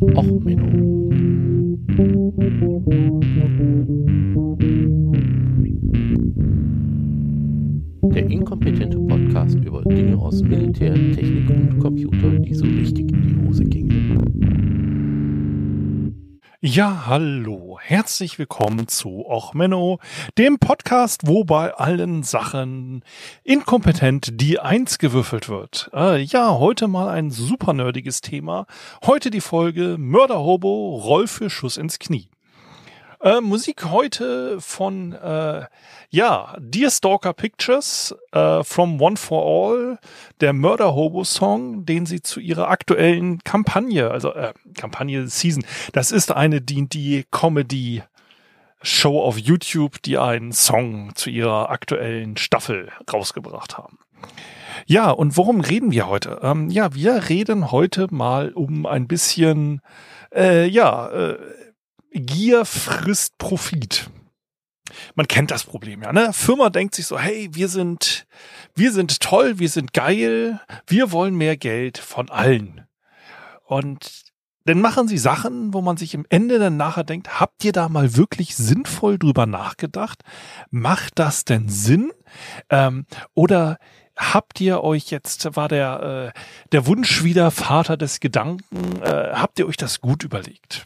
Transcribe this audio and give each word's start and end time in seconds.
Och, 0.00 0.42
Menno. 0.44 1.10
Der 8.14 8.30
inkompetente 8.30 8.98
Podcast 8.98 9.58
über 9.62 9.82
Dinge 9.82 10.16
aus 10.16 10.42
Militär, 10.42 10.94
Technik 10.94 11.50
und 11.50 11.78
Computer, 11.80 12.30
die 12.38 12.54
so 12.54 12.64
richtig 12.64 13.12
in 13.12 13.22
die 13.22 13.46
Hose 13.46 13.64
gingen. 13.64 14.00
Ja, 16.62 17.06
hallo. 17.06 17.69
Herzlich 17.82 18.38
willkommen 18.38 18.88
zu 18.88 19.24
Och 19.26 19.54
Menno, 19.54 19.98
dem 20.36 20.58
Podcast, 20.58 21.22
wo 21.26 21.44
bei 21.44 21.72
allen 21.74 22.22
Sachen 22.22 23.02
inkompetent 23.42 24.40
die 24.40 24.60
Eins 24.60 24.98
gewürfelt 24.98 25.48
wird. 25.48 25.90
Äh, 25.94 26.20
ja, 26.22 26.58
heute 26.58 26.88
mal 26.88 27.08
ein 27.08 27.30
super 27.30 27.72
nerdiges 27.72 28.20
Thema. 28.20 28.66
Heute 29.04 29.30
die 29.30 29.40
Folge 29.40 29.96
Mörderhobo, 29.98 31.00
Roll 31.02 31.26
für 31.26 31.48
Schuss 31.48 31.78
ins 31.78 31.98
Knie. 31.98 32.28
Äh, 33.22 33.42
Musik 33.42 33.84
heute 33.84 34.62
von, 34.62 35.12
äh, 35.12 35.66
ja, 36.08 36.56
Deerstalker 36.58 37.34
Pictures, 37.34 38.14
äh, 38.32 38.64
From 38.64 38.98
One 38.98 39.18
for 39.18 39.44
All, 39.44 39.98
der 40.40 40.54
Murder 40.54 40.94
Hobo 40.94 41.24
Song, 41.24 41.84
den 41.84 42.06
sie 42.06 42.22
zu 42.22 42.40
ihrer 42.40 42.68
aktuellen 42.68 43.44
Kampagne, 43.44 44.10
also 44.10 44.32
äh, 44.32 44.54
Kampagne 44.74 45.26
Season, 45.28 45.66
das 45.92 46.12
ist 46.12 46.32
eine 46.32 46.62
D&D 46.62 47.26
Comedy 47.30 48.02
Show 48.80 49.20
auf 49.20 49.36
YouTube, 49.36 50.00
die 50.00 50.16
einen 50.16 50.52
Song 50.52 51.14
zu 51.14 51.28
ihrer 51.28 51.68
aktuellen 51.68 52.38
Staffel 52.38 52.88
rausgebracht 53.12 53.76
haben. 53.76 53.98
Ja, 54.86 55.10
und 55.10 55.36
worum 55.36 55.60
reden 55.60 55.92
wir 55.92 56.08
heute? 56.08 56.40
Ähm, 56.42 56.70
ja, 56.70 56.94
wir 56.94 57.28
reden 57.28 57.70
heute 57.70 58.06
mal 58.10 58.52
um 58.52 58.86
ein 58.86 59.06
bisschen, 59.06 59.82
äh, 60.34 60.66
ja, 60.66 61.08
äh, 61.10 61.38
Gier 62.12 62.64
frisst 62.64 63.38
Profit. 63.38 64.10
Man 65.14 65.28
kennt 65.28 65.50
das 65.50 65.64
Problem 65.64 66.02
ja, 66.02 66.12
ne? 66.12 66.32
Firma 66.32 66.70
denkt 66.70 66.94
sich 66.94 67.06
so, 67.06 67.18
hey, 67.18 67.48
wir 67.52 67.68
sind, 67.68 68.26
wir 68.74 68.92
sind 68.92 69.20
toll, 69.20 69.58
wir 69.58 69.68
sind 69.68 69.92
geil, 69.92 70.60
wir 70.86 71.12
wollen 71.12 71.36
mehr 71.36 71.56
Geld 71.56 71.98
von 71.98 72.28
allen. 72.28 72.86
Und 73.64 74.30
dann 74.64 74.80
machen 74.80 75.08
sie 75.08 75.18
Sachen, 75.18 75.72
wo 75.72 75.80
man 75.80 75.96
sich 75.96 76.14
im 76.14 76.26
Ende 76.28 76.58
dann 76.58 76.76
nachher 76.76 77.04
denkt, 77.04 77.40
habt 77.40 77.64
ihr 77.64 77.72
da 77.72 77.88
mal 77.88 78.16
wirklich 78.16 78.56
sinnvoll 78.56 79.18
drüber 79.18 79.46
nachgedacht? 79.46 80.22
Macht 80.70 81.18
das 81.18 81.44
denn 81.44 81.68
Sinn? 81.68 82.12
Ähm, 82.68 83.06
oder 83.34 83.78
habt 84.16 84.60
ihr 84.60 84.82
euch 84.82 85.10
jetzt, 85.10 85.56
war 85.56 85.68
der, 85.68 86.32
äh, 86.34 86.40
der 86.72 86.86
Wunsch 86.86 87.24
wieder 87.24 87.50
Vater 87.50 87.96
des 87.96 88.20
Gedanken, 88.20 89.00
äh, 89.02 89.30
habt 89.32 89.58
ihr 89.58 89.66
euch 89.66 89.76
das 89.76 90.00
gut 90.00 90.24
überlegt? 90.24 90.84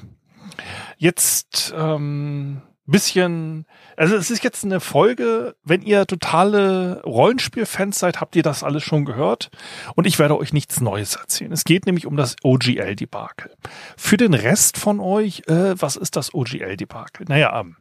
Jetzt 0.98 1.74
ähm, 1.76 2.62
bisschen, 2.86 3.66
also 3.96 4.14
es 4.16 4.30
ist 4.30 4.44
jetzt 4.44 4.64
eine 4.64 4.80
Folge, 4.80 5.56
wenn 5.64 5.82
ihr 5.82 6.06
totale 6.06 7.02
Rollenspielfans 7.02 7.98
seid, 7.98 8.20
habt 8.20 8.36
ihr 8.36 8.42
das 8.42 8.62
alles 8.62 8.82
schon 8.82 9.04
gehört 9.04 9.50
und 9.94 10.06
ich 10.06 10.18
werde 10.18 10.36
euch 10.36 10.52
nichts 10.52 10.80
Neues 10.80 11.16
erzählen. 11.16 11.52
Es 11.52 11.64
geht 11.64 11.86
nämlich 11.86 12.06
um 12.06 12.16
das 12.16 12.36
OGL-Debakel. 12.42 13.54
Für 13.96 14.16
den 14.16 14.34
Rest 14.34 14.76
von 14.76 15.00
euch, 15.00 15.42
äh, 15.46 15.80
was 15.80 15.96
ist 15.96 16.16
das 16.16 16.34
OGL-Debakel? 16.34 17.26
Naja, 17.28 17.58
ähm, 17.58 17.76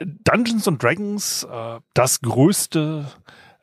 Dungeons 0.00 0.68
and 0.68 0.80
Dragons, 0.82 1.42
äh, 1.44 1.80
das 1.94 2.20
größte 2.20 3.06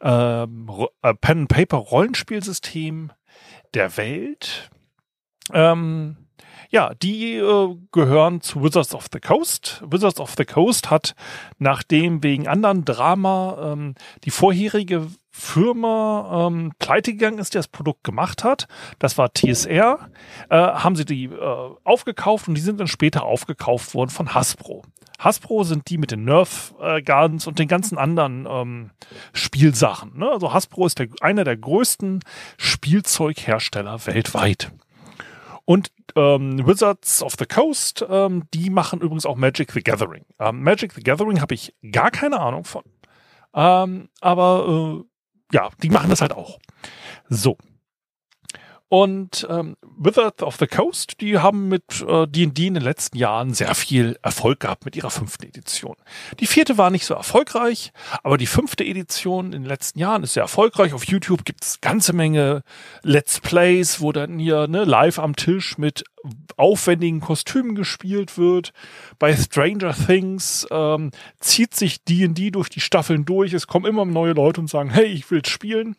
ähm, 0.01 0.69
äh, 1.01 1.13
Pen-Paper-Rollenspielsystem 1.13 3.11
der 3.73 3.95
Welt. 3.95 4.69
Ähm, 5.53 6.17
ja, 6.75 6.93
die 6.93 7.35
äh, 7.37 7.77
gehören 7.93 8.41
zu 8.41 8.61
Wizards 8.61 8.93
of 8.93 9.05
the 9.13 9.21
Coast. 9.21 9.81
Wizards 9.89 10.19
of 10.19 10.33
the 10.37 10.43
Coast 10.43 10.91
hat, 10.91 11.15
nachdem 11.57 12.21
wegen 12.21 12.49
anderen 12.49 12.83
Drama 12.83 13.71
ähm, 13.71 13.95
die 14.25 14.29
vorherige 14.29 15.07
Firma 15.31 16.47
ähm, 16.47 16.73
pleite 16.77 17.13
gegangen 17.13 17.39
ist, 17.39 17.53
die 17.53 17.59
das 17.59 17.69
Produkt 17.69 18.03
gemacht 18.03 18.43
hat, 18.43 18.67
das 18.99 19.17
war 19.17 19.33
TSR, 19.33 20.09
äh, 20.49 20.57
haben 20.57 20.97
sie 20.97 21.05
die 21.05 21.27
äh, 21.27 21.69
aufgekauft 21.85 22.49
und 22.49 22.55
die 22.55 22.61
sind 22.61 22.81
dann 22.81 22.87
später 22.87 23.23
aufgekauft 23.23 23.93
worden 23.93 24.09
von 24.09 24.35
Hasbro. 24.35 24.83
Hasbro 25.17 25.63
sind 25.63 25.89
die 25.89 25.97
mit 25.97 26.11
den 26.11 26.25
Nerf 26.25 26.75
äh, 26.81 27.01
Guns 27.01 27.47
und 27.47 27.57
den 27.57 27.69
ganzen 27.69 27.97
anderen 27.97 28.45
ähm, 28.49 28.89
Spielsachen. 29.31 30.17
Ne? 30.17 30.29
Also 30.29 30.51
Hasbro 30.51 30.87
ist 30.87 30.99
der, 30.99 31.07
einer 31.21 31.45
der 31.45 31.55
größten 31.55 32.19
Spielzeughersteller 32.57 34.05
weltweit. 34.07 34.73
Und 35.65 35.91
ähm, 36.15 36.65
Wizards 36.65 37.23
of 37.23 37.33
the 37.39 37.45
Coast, 37.45 38.05
ähm, 38.07 38.43
die 38.53 38.69
machen 38.69 39.01
übrigens 39.01 39.25
auch 39.25 39.35
Magic 39.35 39.71
the 39.71 39.81
Gathering. 39.81 40.25
Ähm, 40.39 40.61
Magic 40.61 40.93
the 40.93 41.01
Gathering 41.01 41.41
habe 41.41 41.55
ich 41.55 41.75
gar 41.91 42.11
keine 42.11 42.39
Ahnung 42.39 42.63
von. 42.63 42.83
Ähm, 43.53 44.09
aber 44.21 45.03
äh, 45.03 45.55
ja, 45.55 45.69
die 45.81 45.89
machen 45.89 46.09
das 46.09 46.21
halt 46.21 46.33
auch. 46.33 46.59
So. 47.29 47.57
Und 48.87 49.47
ähm, 49.49 49.77
Wizards 49.97 50.43
of 50.43 50.57
the 50.57 50.67
Coast, 50.67 51.19
die 51.19 51.39
haben 51.39 51.69
mit 51.69 52.01
D&D 52.01 52.41
äh, 52.41 52.67
in 52.67 52.73
den 52.75 52.83
letzten 52.83 53.17
Jahren 53.17 53.53
sehr 53.53 53.73
viel 53.73 54.17
Erfolg 54.21 54.59
gehabt 54.59 54.85
mit 54.85 54.95
ihrer 54.95 55.09
fünften 55.09 55.47
Edition. 55.47 55.95
Die 56.39 56.45
vierte 56.45 56.77
war 56.77 56.91
nicht 56.91 57.05
so 57.05 57.15
erfolgreich, 57.15 57.91
aber 58.21 58.37
die 58.37 58.45
fünfte 58.45 58.83
Edition 58.83 59.47
in 59.47 59.63
den 59.63 59.65
letzten 59.65 59.97
Jahren 59.97 60.21
ist 60.21 60.33
sehr 60.33 60.43
erfolgreich. 60.43 60.93
Auf 60.93 61.05
YouTube 61.05 61.45
gibt's 61.45 61.81
ganze 61.81 62.13
Menge 62.13 62.61
Let's 63.01 63.39
Plays, 63.39 64.01
wo 64.01 64.11
dann 64.11 64.37
hier 64.37 64.67
ne, 64.67 64.83
live 64.83 65.17
am 65.17 65.35
Tisch 65.35 65.79
mit 65.79 66.03
aufwendigen 66.55 67.21
Kostümen 67.21 67.73
gespielt 67.75 68.37
wird. 68.37 68.71
Bei 69.17 69.35
Stranger 69.35 69.95
Things 69.95 70.67
ähm, 70.69 71.09
zieht 71.39 71.75
sich 71.75 72.03
D&D 72.03 72.51
durch 72.51 72.69
die 72.69 72.79
Staffeln 72.79 73.25
durch. 73.25 73.53
Es 73.53 73.65
kommen 73.65 73.85
immer 73.85 74.05
neue 74.05 74.33
Leute 74.33 74.61
und 74.61 74.69
sagen, 74.69 74.91
hey, 74.91 75.05
ich 75.05 75.29
will 75.31 75.43
spielen. 75.45 75.95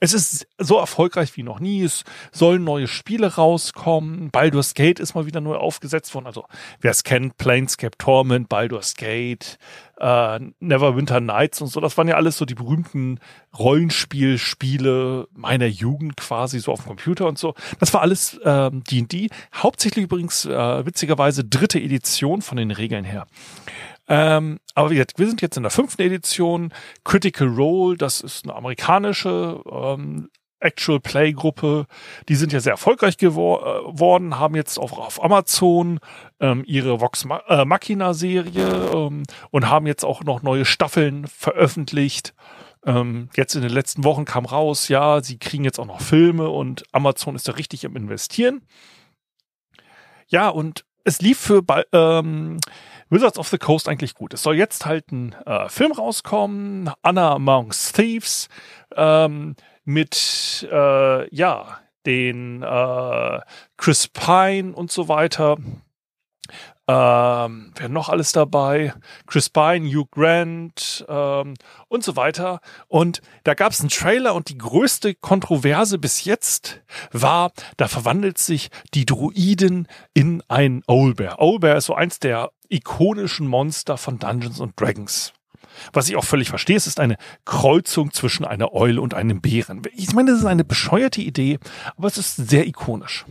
Es 0.00 0.12
ist 0.12 0.46
so 0.58 0.78
erfolgreich 0.78 1.36
wie 1.36 1.42
noch 1.42 1.60
nie. 1.60 1.82
Es 1.82 2.04
sollen 2.30 2.64
neue 2.64 2.88
Spiele 2.88 3.34
rauskommen. 3.34 4.30
Baldur's 4.30 4.74
Gate 4.74 5.00
ist 5.00 5.14
mal 5.14 5.26
wieder 5.26 5.40
neu 5.40 5.56
aufgesetzt 5.56 6.14
worden. 6.14 6.26
Also, 6.26 6.44
wer 6.80 6.90
es 6.90 7.04
kennt, 7.04 7.38
Planescape 7.38 7.96
Torment, 7.96 8.48
Baldur's 8.48 8.94
Gate, 8.94 9.58
äh, 9.98 10.40
Neverwinter 10.60 11.20
Nights 11.20 11.60
und 11.60 11.68
so. 11.68 11.80
Das 11.80 11.96
waren 11.96 12.08
ja 12.08 12.16
alles 12.16 12.36
so 12.36 12.44
die 12.44 12.54
berühmten 12.54 13.18
Rollenspielspiele 13.58 15.28
meiner 15.34 15.66
Jugend 15.66 16.16
quasi, 16.16 16.58
so 16.58 16.72
auf 16.72 16.80
dem 16.80 16.88
Computer 16.88 17.26
und 17.26 17.38
so. 17.38 17.54
Das 17.78 17.94
war 17.94 18.02
alles 18.02 18.38
D&D. 18.42 19.16
Ähm, 19.16 19.28
Hauptsächlich 19.54 20.04
übrigens, 20.04 20.44
äh, 20.44 20.86
witzigerweise, 20.86 21.44
dritte 21.44 21.80
Edition 21.80 22.42
von 22.42 22.56
den 22.56 22.70
Regeln 22.70 23.04
her. 23.04 23.26
Ähm, 24.12 24.60
aber 24.74 24.90
wie 24.90 24.96
gesagt, 24.96 25.18
wir 25.18 25.26
sind 25.26 25.40
jetzt 25.40 25.56
in 25.56 25.62
der 25.62 25.70
fünften 25.70 26.02
Edition. 26.02 26.74
Critical 27.02 27.48
Role, 27.48 27.96
das 27.96 28.20
ist 28.20 28.44
eine 28.44 28.54
amerikanische 28.54 29.62
ähm, 29.64 30.28
Actual 30.60 31.00
Play 31.00 31.32
Gruppe. 31.32 31.86
Die 32.28 32.34
sind 32.34 32.52
ja 32.52 32.60
sehr 32.60 32.72
erfolgreich 32.72 33.16
geworden, 33.16 34.32
äh, 34.32 34.34
haben 34.34 34.54
jetzt 34.54 34.76
auch 34.76 34.98
auf 34.98 35.24
Amazon 35.24 35.98
ähm, 36.40 36.62
ihre 36.66 37.00
Vox 37.00 37.24
Ma 37.24 37.38
äh, 37.48 37.64
Machina 37.64 38.12
Serie 38.12 38.90
ähm, 38.94 39.22
und 39.50 39.70
haben 39.70 39.86
jetzt 39.86 40.04
auch 40.04 40.22
noch 40.24 40.42
neue 40.42 40.66
Staffeln 40.66 41.26
veröffentlicht. 41.26 42.34
Ähm, 42.84 43.30
jetzt 43.34 43.54
in 43.54 43.62
den 43.62 43.72
letzten 43.72 44.04
Wochen 44.04 44.26
kam 44.26 44.44
raus, 44.44 44.88
ja, 44.88 45.22
sie 45.22 45.38
kriegen 45.38 45.64
jetzt 45.64 45.80
auch 45.80 45.86
noch 45.86 46.02
Filme 46.02 46.50
und 46.50 46.84
Amazon 46.92 47.34
ist 47.34 47.48
da 47.48 47.52
richtig 47.52 47.84
im 47.84 47.96
Investieren. 47.96 48.60
Ja, 50.28 50.50
und 50.50 50.84
es 51.04 51.22
lief 51.22 51.38
für 51.38 51.62
ähm, 51.92 52.58
Wizards 53.12 53.38
of 53.38 53.48
the 53.48 53.58
Coast 53.58 53.88
eigentlich 53.88 54.14
gut. 54.14 54.32
Es 54.32 54.42
soll 54.42 54.56
jetzt 54.56 54.86
halt 54.86 55.12
ein 55.12 55.34
äh, 55.44 55.68
Film 55.68 55.92
rauskommen, 55.92 56.90
Anna 57.02 57.34
Amongst 57.34 57.94
Thieves, 57.94 58.48
ähm, 58.96 59.54
mit, 59.84 60.66
äh, 60.72 61.34
ja, 61.34 61.78
den 62.06 62.62
äh, 62.62 63.40
Chris 63.76 64.08
Pine 64.08 64.74
und 64.74 64.90
so 64.90 65.08
weiter. 65.08 65.58
Ähm, 66.88 67.72
wer 67.76 67.88
noch 67.88 68.08
alles 68.08 68.32
dabei? 68.32 68.92
Chris 69.26 69.48
Pine, 69.48 69.88
Hugh 69.88 70.08
Grant 70.10 71.04
ähm, 71.08 71.54
und 71.88 72.02
so 72.02 72.16
weiter. 72.16 72.60
Und 72.88 73.22
da 73.44 73.54
gab 73.54 73.72
es 73.72 73.80
einen 73.80 73.88
Trailer 73.88 74.34
und 74.34 74.48
die 74.48 74.58
größte 74.58 75.14
Kontroverse 75.14 75.98
bis 75.98 76.24
jetzt 76.24 76.82
war, 77.12 77.52
da 77.76 77.86
verwandelt 77.86 78.38
sich 78.38 78.70
die 78.94 79.06
Druiden 79.06 79.86
in 80.12 80.42
einen 80.48 80.82
Owlbear. 80.88 81.40
Owlbear 81.40 81.76
ist 81.76 81.86
so 81.86 81.94
eins 81.94 82.18
der 82.18 82.50
ikonischen 82.68 83.46
Monster 83.46 83.96
von 83.96 84.18
Dungeons 84.18 84.60
and 84.60 84.78
Dragons. 84.80 85.32
Was 85.92 86.08
ich 86.08 86.16
auch 86.16 86.24
völlig 86.24 86.48
verstehe, 86.48 86.76
es 86.76 86.86
ist 86.86 87.00
eine 87.00 87.16
Kreuzung 87.44 88.12
zwischen 88.12 88.44
einer 88.44 88.72
Eule 88.72 89.00
und 89.00 89.14
einem 89.14 89.40
Bären. 89.40 89.82
Ich 89.94 90.12
meine, 90.12 90.32
das 90.32 90.40
ist 90.40 90.46
eine 90.46 90.64
bescheuerte 90.64 91.20
Idee, 91.20 91.58
aber 91.96 92.08
es 92.08 92.18
ist 92.18 92.36
sehr 92.36 92.66
ikonisch. 92.66 93.24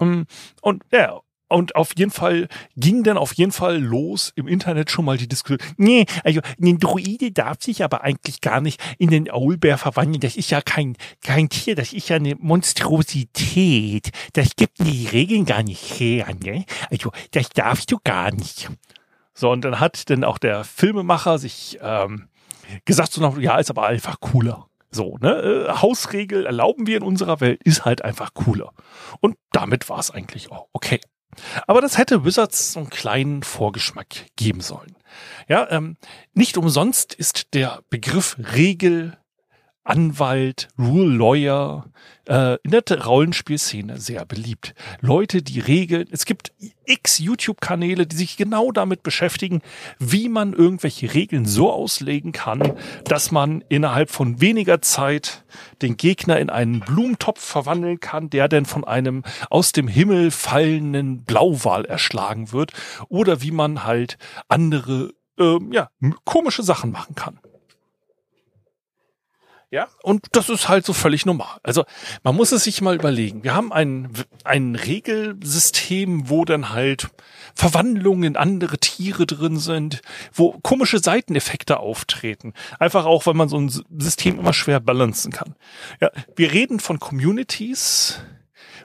Ähm, 0.00 0.26
und 0.60 0.82
ja, 0.90 1.20
und 1.52 1.76
auf 1.76 1.92
jeden 1.96 2.10
Fall 2.10 2.48
ging 2.76 3.02
dann 3.02 3.16
auf 3.16 3.34
jeden 3.34 3.52
Fall 3.52 3.78
los 3.78 4.32
im 4.36 4.48
Internet 4.48 4.90
schon 4.90 5.04
mal 5.04 5.16
die 5.16 5.28
Diskussion. 5.28 5.58
Nee, 5.76 6.06
also 6.24 6.40
ein 6.60 6.78
Druide 6.78 7.32
darf 7.32 7.62
sich 7.62 7.84
aber 7.84 8.02
eigentlich 8.02 8.40
gar 8.40 8.60
nicht 8.60 8.80
in 8.98 9.10
den 9.10 9.30
Aulbär 9.30 9.78
verwandeln. 9.78 10.20
Das 10.20 10.36
ist 10.36 10.50
ja 10.50 10.60
kein, 10.60 10.96
kein 11.22 11.48
Tier, 11.48 11.74
das 11.74 11.92
ist 11.92 12.08
ja 12.08 12.16
eine 12.16 12.34
Monstrosität. 12.36 14.10
Das 14.32 14.56
gibt 14.56 14.78
die 14.78 15.06
Regeln 15.06 15.44
gar 15.44 15.62
nicht 15.62 16.00
her, 16.00 16.26
ne? 16.42 16.64
Also 16.90 17.12
das 17.32 17.48
darfst 17.50 17.90
du 17.92 17.98
gar 18.02 18.32
nicht. 18.32 18.70
So, 19.34 19.50
und 19.50 19.62
dann 19.64 19.80
hat 19.80 20.10
dann 20.10 20.24
auch 20.24 20.38
der 20.38 20.64
Filmemacher 20.64 21.38
sich 21.38 21.78
ähm, 21.80 22.28
gesagt, 22.84 23.12
so 23.12 23.20
noch, 23.20 23.38
ja, 23.38 23.58
ist 23.58 23.70
aber 23.70 23.86
einfach 23.86 24.20
cooler. 24.20 24.68
So, 24.90 25.16
ne? 25.18 25.66
Äh, 25.68 25.72
Hausregel 25.80 26.44
erlauben 26.44 26.86
wir 26.86 26.98
in 26.98 27.02
unserer 27.02 27.40
Welt, 27.40 27.62
ist 27.64 27.84
halt 27.84 28.04
einfach 28.04 28.34
cooler. 28.34 28.72
Und 29.20 29.36
damit 29.50 29.88
war 29.88 29.98
es 29.98 30.10
eigentlich 30.10 30.50
auch 30.52 30.68
okay. 30.72 31.00
Aber 31.66 31.80
das 31.80 31.98
hätte 31.98 32.24
Wizards 32.24 32.72
so 32.72 32.80
einen 32.80 32.90
kleinen 32.90 33.42
Vorgeschmack 33.42 34.26
geben 34.36 34.60
sollen. 34.60 34.96
Ja, 35.48 35.70
ähm, 35.70 35.96
nicht 36.34 36.56
umsonst 36.56 37.14
ist 37.14 37.54
der 37.54 37.82
Begriff 37.90 38.36
Regel 38.54 39.18
Anwalt, 39.84 40.68
Rule 40.78 41.16
Lawyer 41.16 41.86
äh, 42.28 42.56
in 42.62 42.70
der 42.70 42.82
Rollenspielszene 43.04 43.98
sehr 43.98 44.24
beliebt. 44.24 44.74
Leute, 45.00 45.42
die 45.42 45.58
Regeln, 45.58 46.06
es 46.10 46.24
gibt 46.24 46.52
x 46.84 47.18
YouTube-Kanäle, 47.18 48.06
die 48.06 48.16
sich 48.16 48.36
genau 48.36 48.70
damit 48.70 49.02
beschäftigen, 49.02 49.60
wie 49.98 50.28
man 50.28 50.52
irgendwelche 50.52 51.12
Regeln 51.14 51.46
so 51.46 51.72
auslegen 51.72 52.32
kann, 52.32 52.74
dass 53.04 53.32
man 53.32 53.64
innerhalb 53.68 54.10
von 54.10 54.40
weniger 54.40 54.82
Zeit 54.82 55.44
den 55.80 55.96
Gegner 55.96 56.38
in 56.38 56.50
einen 56.50 56.80
Blumentopf 56.80 57.42
verwandeln 57.42 57.98
kann, 57.98 58.30
der 58.30 58.48
dann 58.48 58.66
von 58.66 58.84
einem 58.84 59.24
aus 59.50 59.72
dem 59.72 59.88
Himmel 59.88 60.30
fallenden 60.30 61.24
Blauwal 61.24 61.84
erschlagen 61.84 62.52
wird, 62.52 62.72
oder 63.08 63.42
wie 63.42 63.50
man 63.50 63.84
halt 63.84 64.16
andere 64.48 65.12
äh, 65.38 65.58
ja, 65.72 65.88
komische 66.24 66.62
Sachen 66.62 66.92
machen 66.92 67.14
kann. 67.14 67.40
Ja, 69.72 69.88
und 70.02 70.26
das 70.32 70.50
ist 70.50 70.68
halt 70.68 70.84
so 70.84 70.92
völlig 70.92 71.24
normal. 71.24 71.56
Also 71.62 71.86
man 72.22 72.36
muss 72.36 72.52
es 72.52 72.64
sich 72.64 72.82
mal 72.82 72.94
überlegen. 72.94 73.42
Wir 73.42 73.54
haben 73.54 73.72
ein, 73.72 74.10
ein 74.44 74.74
Regelsystem, 74.74 76.28
wo 76.28 76.44
dann 76.44 76.74
halt 76.74 77.08
Verwandlungen 77.54 78.24
in 78.24 78.36
andere 78.36 78.76
Tiere 78.76 79.24
drin 79.24 79.58
sind, 79.58 80.02
wo 80.30 80.58
komische 80.62 80.98
Seiteneffekte 80.98 81.80
auftreten. 81.80 82.52
Einfach 82.78 83.06
auch, 83.06 83.24
weil 83.24 83.32
man 83.32 83.48
so 83.48 83.58
ein 83.58 83.70
System 83.70 84.38
immer 84.38 84.52
schwer 84.52 84.78
balancen 84.78 85.32
kann. 85.32 85.54
Ja, 86.02 86.10
wir 86.36 86.52
reden 86.52 86.78
von 86.78 87.00
Communities, 87.00 88.20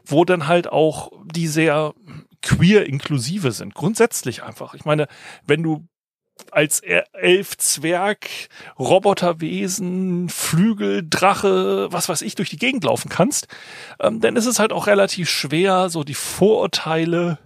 wo 0.05 0.23
dann 0.23 0.47
halt 0.47 0.71
auch 0.71 1.11
die 1.25 1.49
sehr 1.49 1.95
queer 2.41 2.85
inklusive 2.85 3.51
sind. 3.51 3.73
Grundsätzlich 3.73 4.41
einfach. 4.41 4.73
Ich 4.73 4.85
meine, 4.85 5.09
wenn 5.45 5.63
du 5.63 5.85
als 6.51 6.81
Elf, 6.81 7.57
Zwerg, 7.57 8.27
Roboterwesen, 8.79 10.29
Flügel, 10.29 11.05
Drache, 11.07 11.87
was 11.91 12.09
weiß 12.09 12.21
ich, 12.21 12.35
durch 12.35 12.49
die 12.49 12.57
Gegend 12.57 12.83
laufen 12.83 13.09
kannst, 13.09 13.47
ähm, 13.99 14.21
dann 14.21 14.35
ist 14.35 14.45
es 14.45 14.59
halt 14.59 14.71
auch 14.71 14.87
relativ 14.87 15.29
schwer, 15.29 15.89
so 15.89 16.03
die 16.03 16.13
Vorurteile 16.13 17.39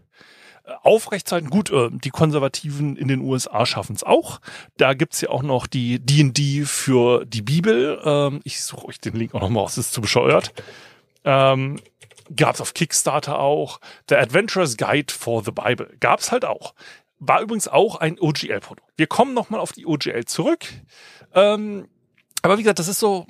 äh, 0.65 0.71
aufrechtzuerhalten. 0.83 1.49
Gut, 1.49 1.71
äh, 1.71 1.89
die 1.91 2.09
Konservativen 2.09 2.95
in 2.95 3.07
den 3.07 3.21
USA 3.21 3.65
schaffen 3.65 3.95
es 3.95 4.03
auch. 4.03 4.39
Da 4.77 4.93
gibt's 4.93 5.21
ja 5.21 5.29
auch 5.29 5.43
noch 5.43 5.67
die 5.67 5.99
D&D 5.99 6.65
für 6.65 7.25
die 7.25 7.41
Bibel. 7.41 8.01
Ähm, 8.03 8.41
ich 8.43 8.61
suche 8.63 8.87
euch 8.87 8.99
den 8.99 9.15
Link 9.15 9.33
auch 9.33 9.41
nochmal 9.41 9.63
aus, 9.63 9.77
ist 9.77 9.93
zu 9.93 10.01
bescheuert. 10.01 10.53
Ähm, 11.23 11.79
gab's 12.35 12.61
auf 12.61 12.73
Kickstarter 12.73 13.39
auch. 13.39 13.79
The 14.09 14.15
Adventurer's 14.15 14.77
Guide 14.77 15.13
for 15.13 15.43
the 15.43 15.51
Bible 15.51 15.89
gab's 15.99 16.31
halt 16.31 16.45
auch. 16.45 16.73
War 17.23 17.41
übrigens 17.41 17.67
auch 17.67 17.97
ein 17.97 18.19
OGL-Produkt. 18.19 18.89
Wir 18.97 19.05
kommen 19.05 19.35
nochmal 19.35 19.59
auf 19.59 19.71
die 19.71 19.85
OGL 19.85 20.25
zurück. 20.25 20.65
Ähm, 21.35 21.87
aber 22.41 22.57
wie 22.57 22.63
gesagt, 22.63 22.79
das 22.79 22.87
ist 22.87 22.99
so 22.99 23.27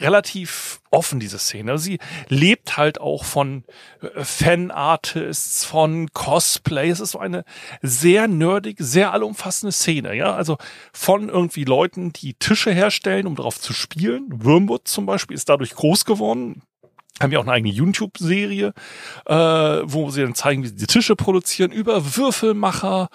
relativ 0.00 0.80
offen, 0.90 1.20
diese 1.20 1.38
Szene. 1.38 1.70
Also 1.70 1.84
sie 1.84 2.00
lebt 2.28 2.76
halt 2.76 3.00
auch 3.00 3.24
von 3.24 3.62
äh, 4.02 4.24
Fanartists, 4.24 5.64
von 5.64 6.12
Cosplay. 6.12 6.90
Es 6.90 6.98
ist 6.98 7.12
so 7.12 7.20
eine 7.20 7.44
sehr 7.82 8.26
nerdig, 8.26 8.78
sehr 8.80 9.12
allumfassende 9.12 9.70
Szene, 9.70 10.16
ja. 10.16 10.34
Also 10.34 10.58
von 10.92 11.28
irgendwie 11.28 11.62
Leuten, 11.62 12.12
die 12.12 12.34
Tische 12.34 12.72
herstellen, 12.72 13.28
um 13.28 13.36
darauf 13.36 13.60
zu 13.60 13.72
spielen. 13.72 14.26
Wormwood 14.28 14.88
zum 14.88 15.06
Beispiel 15.06 15.36
ist 15.36 15.48
dadurch 15.48 15.76
groß 15.76 16.04
geworden 16.04 16.62
haben 17.22 17.32
ja 17.32 17.38
auch 17.38 17.44
eine 17.44 17.52
eigene 17.52 17.72
YouTube-Serie, 17.72 18.72
äh, 19.26 19.34
wo 19.34 20.10
sie 20.10 20.22
dann 20.22 20.34
zeigen, 20.34 20.62
wie 20.62 20.68
sie 20.68 20.76
die 20.76 20.86
Tische 20.86 21.16
produzieren, 21.16 21.70
über 21.70 22.16
Würfelmacher, 22.16 23.08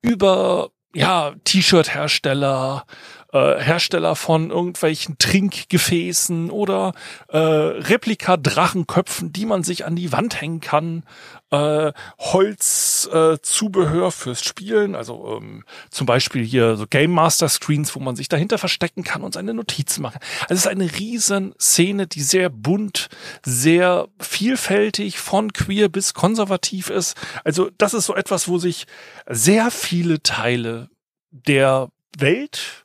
über 0.00 0.70
ja 0.94 1.34
T-Shirt-Hersteller, 1.44 2.84
äh, 3.32 3.58
Hersteller 3.58 4.14
von 4.14 4.50
irgendwelchen 4.50 5.16
Trinkgefäßen 5.18 6.50
oder 6.50 6.92
äh, 7.28 7.38
Replika-Drachenköpfen, 7.38 9.32
die 9.32 9.46
man 9.46 9.62
sich 9.64 9.84
an 9.84 9.96
die 9.96 10.12
Wand 10.12 10.40
hängen 10.40 10.60
kann, 10.60 11.02
äh, 11.50 11.92
Holzzubehör 12.18 14.08
äh, 14.08 14.10
fürs 14.10 14.42
Spielen, 14.42 14.94
also 14.94 15.38
ähm, 15.40 15.64
zum 15.90 16.06
Beispiel 16.06 16.44
hier 16.44 16.76
so 16.76 16.86
Game 16.86 17.12
Master 17.12 17.48
Screens, 17.48 17.94
wo 17.94 18.00
man 18.00 18.16
sich 18.16 18.28
dahinter 18.28 18.58
verstecken 18.58 19.04
kann 19.04 19.22
und 19.22 19.34
seine 19.34 19.54
Notizen 19.54 20.02
machen. 20.02 20.20
Also 20.42 20.54
es 20.54 20.60
ist 20.60 20.68
eine 20.68 20.90
riesen 20.98 21.54
Szene, 21.60 22.06
die 22.06 22.22
sehr 22.22 22.50
bunt, 22.50 23.08
sehr 23.42 24.08
vielfältig, 24.18 25.18
von 25.18 25.52
queer 25.52 25.88
bis 25.88 26.14
konservativ 26.14 26.90
ist. 26.90 27.16
Also 27.44 27.70
das 27.78 27.94
ist 27.94 28.06
so 28.06 28.14
etwas, 28.14 28.48
wo 28.48 28.58
sich 28.58 28.86
sehr 29.26 29.70
viele 29.70 30.22
Teile 30.22 30.88
der 31.30 31.88
Welt 32.18 32.81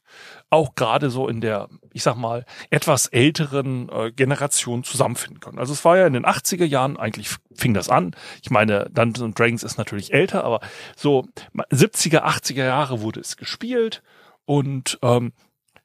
auch 0.49 0.75
gerade 0.75 1.09
so 1.09 1.27
in 1.27 1.41
der, 1.41 1.67
ich 1.91 2.03
sag 2.03 2.15
mal, 2.15 2.45
etwas 2.69 3.07
älteren 3.07 3.89
äh, 3.89 4.11
Generation 4.11 4.83
zusammenfinden 4.83 5.39
können. 5.39 5.59
Also 5.59 5.73
es 5.73 5.83
war 5.83 5.97
ja 5.97 6.07
in 6.07 6.13
den 6.13 6.25
80er 6.25 6.65
Jahren, 6.65 6.97
eigentlich 6.97 7.29
fing 7.53 7.73
das 7.73 7.89
an. 7.89 8.15
Ich 8.41 8.49
meine, 8.49 8.89
Dungeons 8.91 9.35
Dragons 9.35 9.63
ist 9.63 9.77
natürlich 9.77 10.13
älter, 10.13 10.43
aber 10.43 10.61
so 10.95 11.27
70er, 11.53 12.23
80er 12.23 12.65
Jahre 12.65 13.01
wurde 13.01 13.19
es 13.19 13.35
gespielt 13.35 14.03
und 14.45 14.97
ähm, 15.01 15.33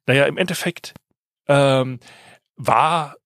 naja, 0.06 0.26
im 0.26 0.36
Endeffekt 0.36 0.94
ähm, 1.48 1.98
war 2.56 3.16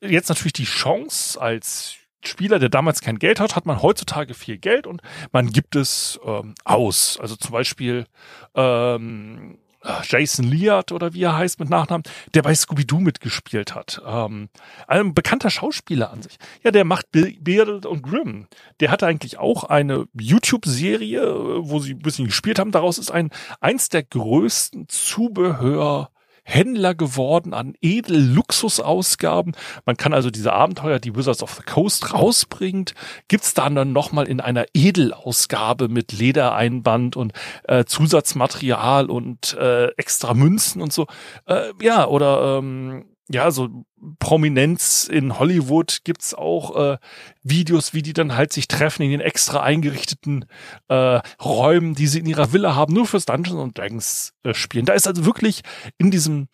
jetzt 0.00 0.28
natürlich 0.28 0.52
die 0.52 0.64
Chance 0.64 1.40
als 1.40 1.96
Spieler, 2.24 2.58
der 2.58 2.68
damals 2.68 3.00
kein 3.00 3.18
Geld 3.18 3.40
hat, 3.40 3.56
hat 3.56 3.66
man 3.66 3.80
heutzutage 3.82 4.34
viel 4.34 4.58
Geld 4.58 4.86
und 4.86 5.02
man 5.32 5.50
gibt 5.50 5.76
es 5.76 6.18
ähm, 6.24 6.54
aus. 6.64 7.18
Also 7.20 7.36
zum 7.36 7.52
Beispiel 7.52 8.06
ähm, 8.54 9.58
äh, 9.58 9.67
Jason 10.04 10.44
Leard 10.44 10.92
oder 10.92 11.14
wie 11.14 11.22
er 11.22 11.36
heißt 11.36 11.60
mit 11.60 11.70
Nachnamen, 11.70 12.02
der 12.34 12.42
bei 12.42 12.54
Scooby-Doo 12.54 13.00
mitgespielt 13.00 13.74
hat. 13.74 14.02
Ähm, 14.06 14.48
ein 14.86 15.14
bekannter 15.14 15.50
Schauspieler 15.50 16.10
an 16.10 16.22
sich. 16.22 16.38
Ja, 16.62 16.70
der 16.70 16.84
macht 16.84 17.06
Bearded 17.10 17.86
und 17.86 18.02
Grimm. 18.02 18.46
Der 18.80 18.90
hatte 18.90 19.06
eigentlich 19.06 19.38
auch 19.38 19.64
eine 19.64 20.06
YouTube-Serie, 20.18 21.68
wo 21.68 21.78
sie 21.78 21.94
ein 21.94 22.00
bisschen 22.00 22.26
gespielt 22.26 22.58
haben. 22.58 22.72
Daraus 22.72 22.98
ist 22.98 23.10
ein 23.10 23.30
eins 23.60 23.88
der 23.88 24.02
größten 24.02 24.88
Zubehör 24.88 26.10
Händler 26.48 26.94
geworden 26.94 27.52
an 27.52 27.74
Edel-Luxusausgaben. 27.82 29.52
Man 29.84 29.96
kann 29.98 30.14
also 30.14 30.30
diese 30.30 30.54
Abenteuer, 30.54 30.98
die 30.98 31.14
Wizards 31.14 31.42
of 31.42 31.54
the 31.54 31.62
Coast 31.62 32.14
rausbringt, 32.14 32.94
gibt's 33.28 33.52
dann 33.52 33.74
dann 33.74 33.92
nochmal 33.92 34.26
in 34.26 34.40
einer 34.40 34.64
Edelausgabe 34.72 35.88
mit 35.88 36.12
Ledereinband 36.12 37.16
und 37.16 37.32
äh, 37.64 37.84
Zusatzmaterial 37.84 39.10
und 39.10 39.54
äh, 39.58 39.88
extra 39.98 40.32
Münzen 40.32 40.80
und 40.80 40.92
so. 40.92 41.06
Äh, 41.46 41.72
ja, 41.82 42.06
oder 42.06 42.58
ähm, 42.58 43.04
ja, 43.30 43.50
so 43.50 43.84
Prominenz 44.18 45.04
in 45.04 45.38
Hollywood 45.38 46.00
gibt's 46.04 46.34
auch 46.34 46.76
äh, 46.76 46.98
Videos, 47.42 47.92
wie 47.92 48.02
die 48.02 48.14
dann 48.14 48.36
halt 48.36 48.52
sich 48.52 48.68
treffen 48.68 49.02
in 49.02 49.10
den 49.10 49.20
extra 49.20 49.62
eingerichteten 49.62 50.46
äh, 50.88 51.20
Räumen, 51.42 51.94
die 51.94 52.06
sie 52.06 52.20
in 52.20 52.26
ihrer 52.26 52.52
Villa 52.52 52.74
haben, 52.74 52.94
nur 52.94 53.06
fürs 53.06 53.26
Dungeons 53.26 53.60
and 53.60 53.76
Dragons 53.76 54.32
äh, 54.44 54.54
spielen. 54.54 54.86
Da 54.86 54.94
ist 54.94 55.06
also 55.06 55.26
wirklich 55.26 55.62
in 55.98 56.10
diesem 56.10 56.48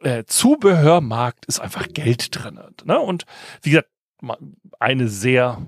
äh, 0.00 0.24
Zubehörmarkt 0.24 1.44
ist 1.46 1.60
einfach 1.60 1.86
Geld 1.88 2.28
drin. 2.34 2.58
Ne? 2.84 2.98
Und 2.98 3.26
wie 3.62 3.70
gesagt, 3.70 3.90
eine 4.78 5.08
sehr, 5.08 5.66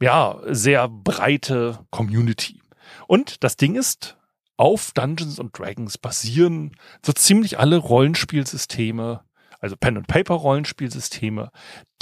ja, 0.00 0.38
sehr 0.46 0.88
breite 0.88 1.84
Community. 1.90 2.62
Und 3.06 3.44
das 3.44 3.56
Ding 3.56 3.74
ist, 3.74 4.16
auf 4.56 4.92
Dungeons 4.92 5.40
and 5.40 5.58
Dragons 5.58 5.98
basieren 5.98 6.76
so 7.04 7.12
ziemlich 7.12 7.58
alle 7.58 7.76
Rollenspielsysteme 7.76 9.24
also 9.62 9.76
Pen-and-Paper-Rollenspielsysteme, 9.76 11.50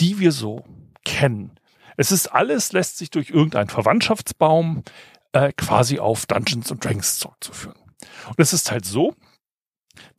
die 0.00 0.18
wir 0.18 0.32
so 0.32 0.64
kennen. 1.04 1.60
Es 1.96 2.10
ist 2.10 2.28
alles, 2.28 2.72
lässt 2.72 2.98
sich 2.98 3.10
durch 3.10 3.30
irgendeinen 3.30 3.68
Verwandtschaftsbaum 3.68 4.82
äh, 5.32 5.52
quasi 5.52 5.98
auf 5.98 6.26
Dungeons 6.26 6.68
Dragons 6.68 7.18
zurückzuführen. 7.18 7.78
Und 8.28 8.38
es 8.38 8.52
ist 8.52 8.70
halt 8.70 8.86
so, 8.86 9.14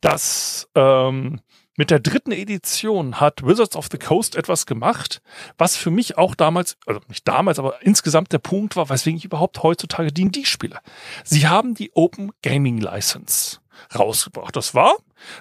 dass 0.00 0.68
ähm, 0.74 1.40
mit 1.76 1.90
der 1.90 2.00
dritten 2.00 2.32
Edition 2.32 3.18
hat 3.18 3.44
Wizards 3.44 3.76
of 3.76 3.88
the 3.90 3.98
Coast 3.98 4.36
etwas 4.36 4.66
gemacht, 4.66 5.22
was 5.58 5.76
für 5.76 5.90
mich 5.90 6.18
auch 6.18 6.34
damals, 6.34 6.76
also 6.86 7.00
nicht 7.08 7.26
damals, 7.26 7.58
aber 7.58 7.82
insgesamt 7.82 8.32
der 8.32 8.38
Punkt 8.38 8.76
war, 8.76 8.88
weswegen 8.88 9.16
ich 9.16 9.24
überhaupt 9.24 9.62
heutzutage 9.62 10.12
D&D 10.12 10.44
spiele. 10.44 10.78
Sie 11.24 11.48
haben 11.48 11.74
die 11.74 11.90
Open 11.94 12.30
Gaming 12.42 12.78
License 12.78 13.61
rausgebracht. 13.96 14.54
Das 14.56 14.74
war, 14.74 14.94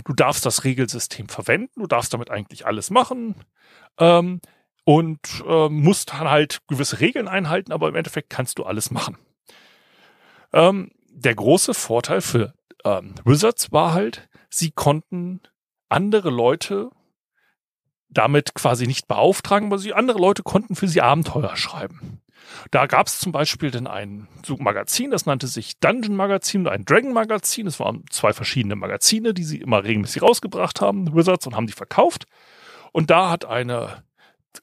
du 0.06 0.14
darfst 0.14 0.46
das 0.46 0.64
Regelsystem 0.64 1.30
verwenden, 1.30 1.82
du 1.82 1.88
darfst 1.88 2.14
damit 2.14 2.30
eigentlich 2.30 2.66
alles 2.66 2.90
machen 2.90 3.36
ähm, 3.98 4.42
und 4.84 5.44
äh, 5.48 5.70
musst 5.70 6.14
dann 6.14 6.30
halt 6.30 6.60
gewisse 6.68 7.00
Regeln 7.00 7.28
einhalten, 7.28 7.72
aber 7.72 7.90
im 7.90 7.96
Endeffekt 7.96 8.30
kannst 8.30 8.60
du 8.60 8.64
alles 8.64 8.92
machen. 8.92 9.18
Ähm, 10.54 10.92
der 11.10 11.36
große 11.36 11.74
Vorteil 11.74 12.22
für 12.22 12.54
ähm, 12.84 13.16
Wizards 13.26 13.72
war 13.72 13.94
halt, 13.94 14.30
sie 14.50 14.72
konnten 14.72 15.42
andere 15.90 16.30
Leute 16.30 16.90
damit 18.10 18.54
quasi 18.54 18.88
nicht 18.88 19.08
beauftragen, 19.08 19.68
aber 19.68 19.78
sie 19.78 19.94
andere 19.94 20.20
Leute 20.20 20.44
konnten 20.44 20.76
für 20.76 20.88
sie 20.88 21.02
Abenteuer 21.02 21.56
schreiben. 21.56 22.22
Da 22.72 22.86
gab 22.86 23.08
es 23.08 23.20
zum 23.20 23.32
Beispiel 23.32 23.72
dann 23.72 23.88
ein 23.88 24.28
Magazin, 24.60 25.12
das 25.12 25.26
nannte 25.26 25.48
sich 25.48 25.80
Dungeon 25.80 26.16
Magazin 26.16 26.62
und 26.62 26.68
ein 26.68 26.86
Dragon 26.86 27.14
Magazin. 27.14 27.68
Es 27.68 27.80
waren 27.80 28.04
zwei 28.10 28.34
verschiedene 28.34 28.76
Magazine, 28.76 29.34
die 29.34 29.44
sie 29.44 29.58
immer 29.58 29.84
regelmäßig 29.84 30.22
rausgebracht 30.22 30.82
haben, 30.82 31.16
Wizards, 31.16 31.48
und 31.48 31.56
haben 31.56 31.68
die 31.68 31.74
verkauft. 31.74 32.26
Und 32.92 33.10
da 33.10 33.30
hat 33.30 33.46
eine 33.46 34.04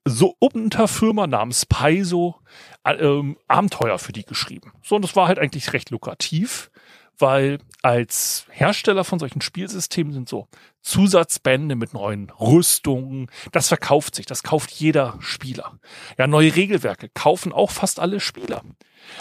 so 0.05 0.37
Unterfirma 0.39 1.27
namens 1.27 1.67
Paizo 1.67 2.37
äh, 2.85 3.35
Abenteuer 3.49 3.99
für 3.99 4.13
die 4.13 4.25
geschrieben. 4.25 4.73
So, 4.83 4.97
und 4.97 5.03
das 5.03 5.17
war 5.17 5.29
halt 5.29 5.39
eigentlich 5.39 5.73
recht 5.73 5.91
lukrativ 5.91 6.71
weil 7.21 7.59
als 7.83 8.47
Hersteller 8.51 9.05
von 9.05 9.19
solchen 9.19 9.41
Spielsystemen 9.41 10.13
sind 10.13 10.29
so 10.29 10.49
Zusatzbände 10.83 11.75
mit 11.75 11.93
neuen 11.95 12.31
Rüstungen, 12.31 13.31
das 13.53 13.69
verkauft 13.69 14.15
sich, 14.15 14.27
das 14.27 14.43
kauft 14.43 14.71
jeder 14.71 15.17
Spieler. 15.21 15.79
Ja, 16.17 16.27
neue 16.27 16.55
Regelwerke 16.55 17.09
kaufen 17.09 17.53
auch 17.53 17.71
fast 17.71 18.01
alle 18.01 18.21
Spieler. 18.21 18.63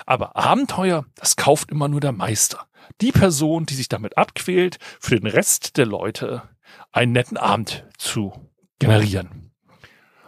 Aber 0.06 0.36
Abenteuer, 0.36 1.06
das 1.16 1.36
kauft 1.36 1.72
immer 1.72 1.88
nur 1.88 2.00
der 2.00 2.12
Meister. 2.12 2.68
Die 3.02 3.12
Person, 3.12 3.66
die 3.66 3.76
sich 3.76 3.90
damit 3.90 4.18
abquält, 4.18 4.78
für 5.00 5.20
den 5.20 5.28
Rest 5.28 5.78
der 5.78 5.86
Leute 5.86 6.44
einen 6.92 7.12
netten 7.12 7.38
Abend 7.38 7.86
zu 7.98 8.34
generieren. 8.80 9.52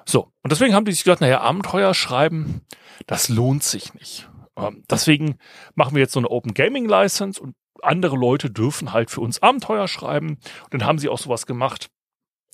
So, 0.05 0.31
und 0.41 0.51
deswegen 0.51 0.73
haben 0.73 0.85
die 0.85 0.91
sich 0.91 1.03
gedacht, 1.03 1.21
naja, 1.21 1.41
Abenteuer 1.41 1.93
schreiben, 1.93 2.61
das 3.05 3.29
lohnt 3.29 3.63
sich 3.63 3.93
nicht. 3.93 4.27
Ähm, 4.57 4.83
deswegen 4.89 5.37
machen 5.75 5.95
wir 5.95 6.01
jetzt 6.01 6.13
so 6.13 6.19
eine 6.19 6.29
Open 6.29 6.53
Gaming 6.53 6.87
License 6.87 7.41
und 7.41 7.55
andere 7.83 8.15
Leute 8.15 8.49
dürfen 8.49 8.93
halt 8.93 9.09
für 9.11 9.21
uns 9.21 9.41
Abenteuer 9.41 9.87
schreiben. 9.87 10.37
Und 10.65 10.73
dann 10.73 10.85
haben 10.85 10.99
sie 10.99 11.09
auch 11.09 11.19
sowas 11.19 11.45
gemacht. 11.45 11.89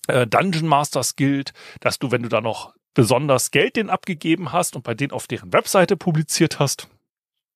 Äh, 0.08 0.27
Dungeon 0.27 0.67
Masters 0.67 1.15
gilt, 1.15 1.53
dass 1.79 2.00
du, 2.00 2.12
wenn 2.12 2.24
du 2.24 2.29
da 2.29 2.41
noch 2.41 2.74
besonders 2.94 3.51
Geld 3.51 3.75
denen 3.75 3.89
abgegeben 3.89 4.51
hast 4.51 4.75
und 4.75 4.84
bei 4.84 4.94
denen 4.94 5.12
auf 5.12 5.27
deren 5.27 5.53
Webseite 5.53 5.98
publiziert 5.98 6.60
hast, 6.60 6.88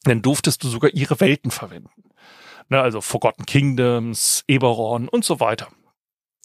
dann 0.04 0.22
durftest 0.22 0.64
du 0.64 0.68
sogar 0.68 0.92
ihre 0.94 1.20
Welten 1.20 1.52
verwenden. 1.52 2.04
Ne, 2.70 2.80
also 2.80 3.02
Forgotten 3.02 3.46
Kingdoms, 3.46 4.44
Eberron 4.48 5.10
und 5.10 5.26
so 5.26 5.40
weiter. 5.40 5.70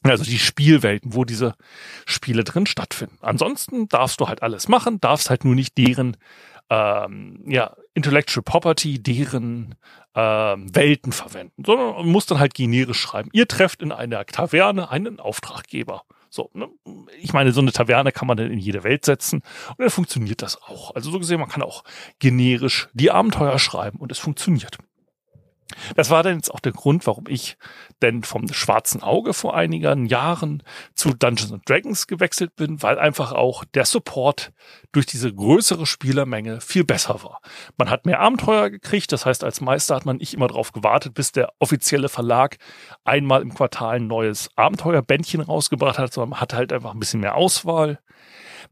Also 0.03 0.25
die 0.25 0.39
Spielwelten, 0.39 1.15
wo 1.15 1.25
diese 1.25 1.55
Spiele 2.05 2.45
drin 2.45 2.67
stattfinden. 2.67 3.17
Ansonsten 3.23 3.89
darfst 3.89 4.21
du 4.21 4.29
halt 4.29 4.43
alles 4.43 4.69
machen, 4.69 5.01
darfst 5.01 5.31
halt 5.31 5.45
nur 5.45 5.55
nicht 5.55 5.79
deren 5.79 6.17
ähm, 6.71 7.43
ja, 7.47 7.77
Intellectual 7.95 8.43
Property, 8.43 9.03
deren 9.03 9.75
ähm, 10.15 10.75
Welten 10.75 11.13
verwenden, 11.13 11.65
sondern 11.65 12.07
muss 12.07 12.27
dann 12.27 12.39
halt 12.39 12.55
generisch 12.55 13.01
schreiben. 13.01 13.31
Ihr 13.33 13.49
trefft 13.49 13.83
in 13.83 13.93
einer 13.93 14.25
Taverne 14.27 14.91
einen 14.91 15.21
Auftraggeber. 15.21 16.03
So, 16.31 16.51
ne? 16.53 16.69
ich 17.21 17.33
meine, 17.33 17.53
so 17.53 17.61
eine 17.61 17.71
Taverne 17.71 18.11
kann 18.11 18.27
man 18.27 18.37
dann 18.37 18.51
in 18.51 18.59
jede 18.59 18.83
Welt 18.83 19.05
setzen 19.05 19.43
und 19.71 19.79
dann 19.79 19.91
funktioniert 19.91 20.43
das 20.43 20.61
auch. 20.61 20.95
Also 20.95 21.11
so 21.11 21.21
gesehen, 21.21 21.39
man 21.39 21.49
kann 21.49 21.63
auch 21.63 21.85
generisch 22.19 22.89
die 22.93 23.13
Abenteuer 23.13 23.59
schreiben 23.59 23.99
und 23.99 24.11
es 24.11 24.19
funktioniert. 24.19 24.79
Das 25.97 26.11
war 26.11 26.23
dann 26.23 26.37
jetzt 26.37 26.53
auch 26.53 26.61
der 26.61 26.73
Grund, 26.73 27.07
warum 27.07 27.25
ich 27.29 27.57
denn 28.03 28.23
vom 28.23 28.53
schwarzen 28.53 29.03
Auge 29.03 29.35
vor 29.35 29.55
einigen 29.55 30.07
Jahren 30.07 30.63
zu 30.95 31.11
Dungeons 31.11 31.55
Dragons 31.67 32.07
gewechselt 32.07 32.57
bin, 32.57 32.83
weil 32.83 32.99
einfach 32.99 33.33
auch 33.33 33.65
der 33.65 33.85
Support 33.85 34.53
durch 34.93 35.07
diese 35.07 35.33
größere 35.33 35.87
Spielermenge 35.87 36.61
viel 36.61 36.85
besser 36.85 37.23
war. 37.23 37.41
Man 37.77 37.91
hat 37.91 38.07
mehr 38.07 38.21
Abenteuer 38.21 38.71
gekriegt, 38.71 39.13
das 39.13 39.27
heißt, 39.27 39.45
als 39.45 39.61
Meister 39.61 39.97
hat 39.97 40.07
man 40.07 40.17
nicht 40.17 40.35
immer 40.35 40.49
darauf 40.49 40.73
gewartet, 40.73 41.15
bis 41.15 41.33
der 41.33 41.53
offizielle 41.59 42.09
Verlag 42.09 42.57
einmal 43.05 43.43
im 43.43 43.55
Quartal 43.55 43.97
ein 43.97 44.07
neues 44.07 44.51
Abenteuerbändchen 44.57 45.41
rausgebracht 45.41 45.99
hat, 45.99 46.13
sondern 46.13 46.31
man 46.31 46.41
hatte 46.41 46.57
halt 46.57 46.73
einfach 46.73 46.93
ein 46.93 47.01
bisschen 47.01 47.21
mehr 47.21 47.35
Auswahl. 47.35 47.99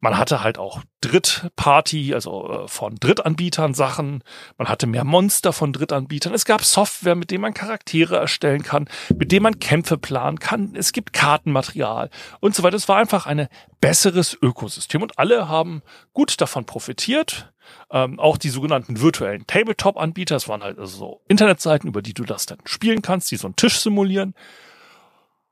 Man 0.02 0.18
hatte 0.18 0.42
halt 0.42 0.58
auch 0.58 0.82
Drittparty, 1.00 2.12
also 2.12 2.64
äh, 2.64 2.68
von 2.68 2.96
Drittanbietern 2.96 3.72
Sachen. 3.72 4.24
Man 4.58 4.68
hatte 4.68 4.88
mehr 4.88 5.04
Monster 5.04 5.52
von 5.52 5.72
Drittanbietern. 5.72 6.34
Es 6.34 6.44
gab 6.44 6.64
Software, 6.64 7.14
mit 7.14 7.30
dem 7.30 7.42
man 7.42 7.54
Charaktere 7.54 8.16
erstellen 8.16 8.64
kann, 8.64 8.88
mit 9.16 9.30
dem 9.30 9.44
man 9.44 9.60
Kämpfe 9.60 9.98
planen 9.98 10.40
kann. 10.40 10.74
Es 10.74 10.92
gibt 10.92 11.12
Kartenmaterial 11.12 12.10
und 12.40 12.56
so 12.56 12.64
weiter. 12.64 12.74
Es 12.74 12.88
war 12.88 12.96
einfach 12.96 13.26
ein 13.26 13.46
besseres 13.80 14.36
Ökosystem 14.42 15.02
und 15.02 15.20
alle 15.20 15.48
haben 15.48 15.82
gut 16.12 16.40
davon 16.40 16.66
profitiert. 16.66 17.52
Ähm, 17.88 18.18
auch 18.18 18.38
die 18.38 18.48
sogenannten 18.48 19.00
virtuellen 19.00 19.46
Tabletop-Anbieter, 19.46 20.34
das 20.34 20.48
waren 20.48 20.64
halt 20.64 20.80
also 20.80 20.96
so 20.96 21.20
Internetseiten, 21.28 21.88
über 21.88 22.02
die 22.02 22.12
du 22.12 22.24
das 22.24 22.46
dann 22.46 22.58
spielen 22.64 23.02
kannst, 23.02 23.30
die 23.30 23.36
so 23.36 23.46
einen 23.46 23.54
Tisch 23.54 23.78
simulieren. 23.78 24.34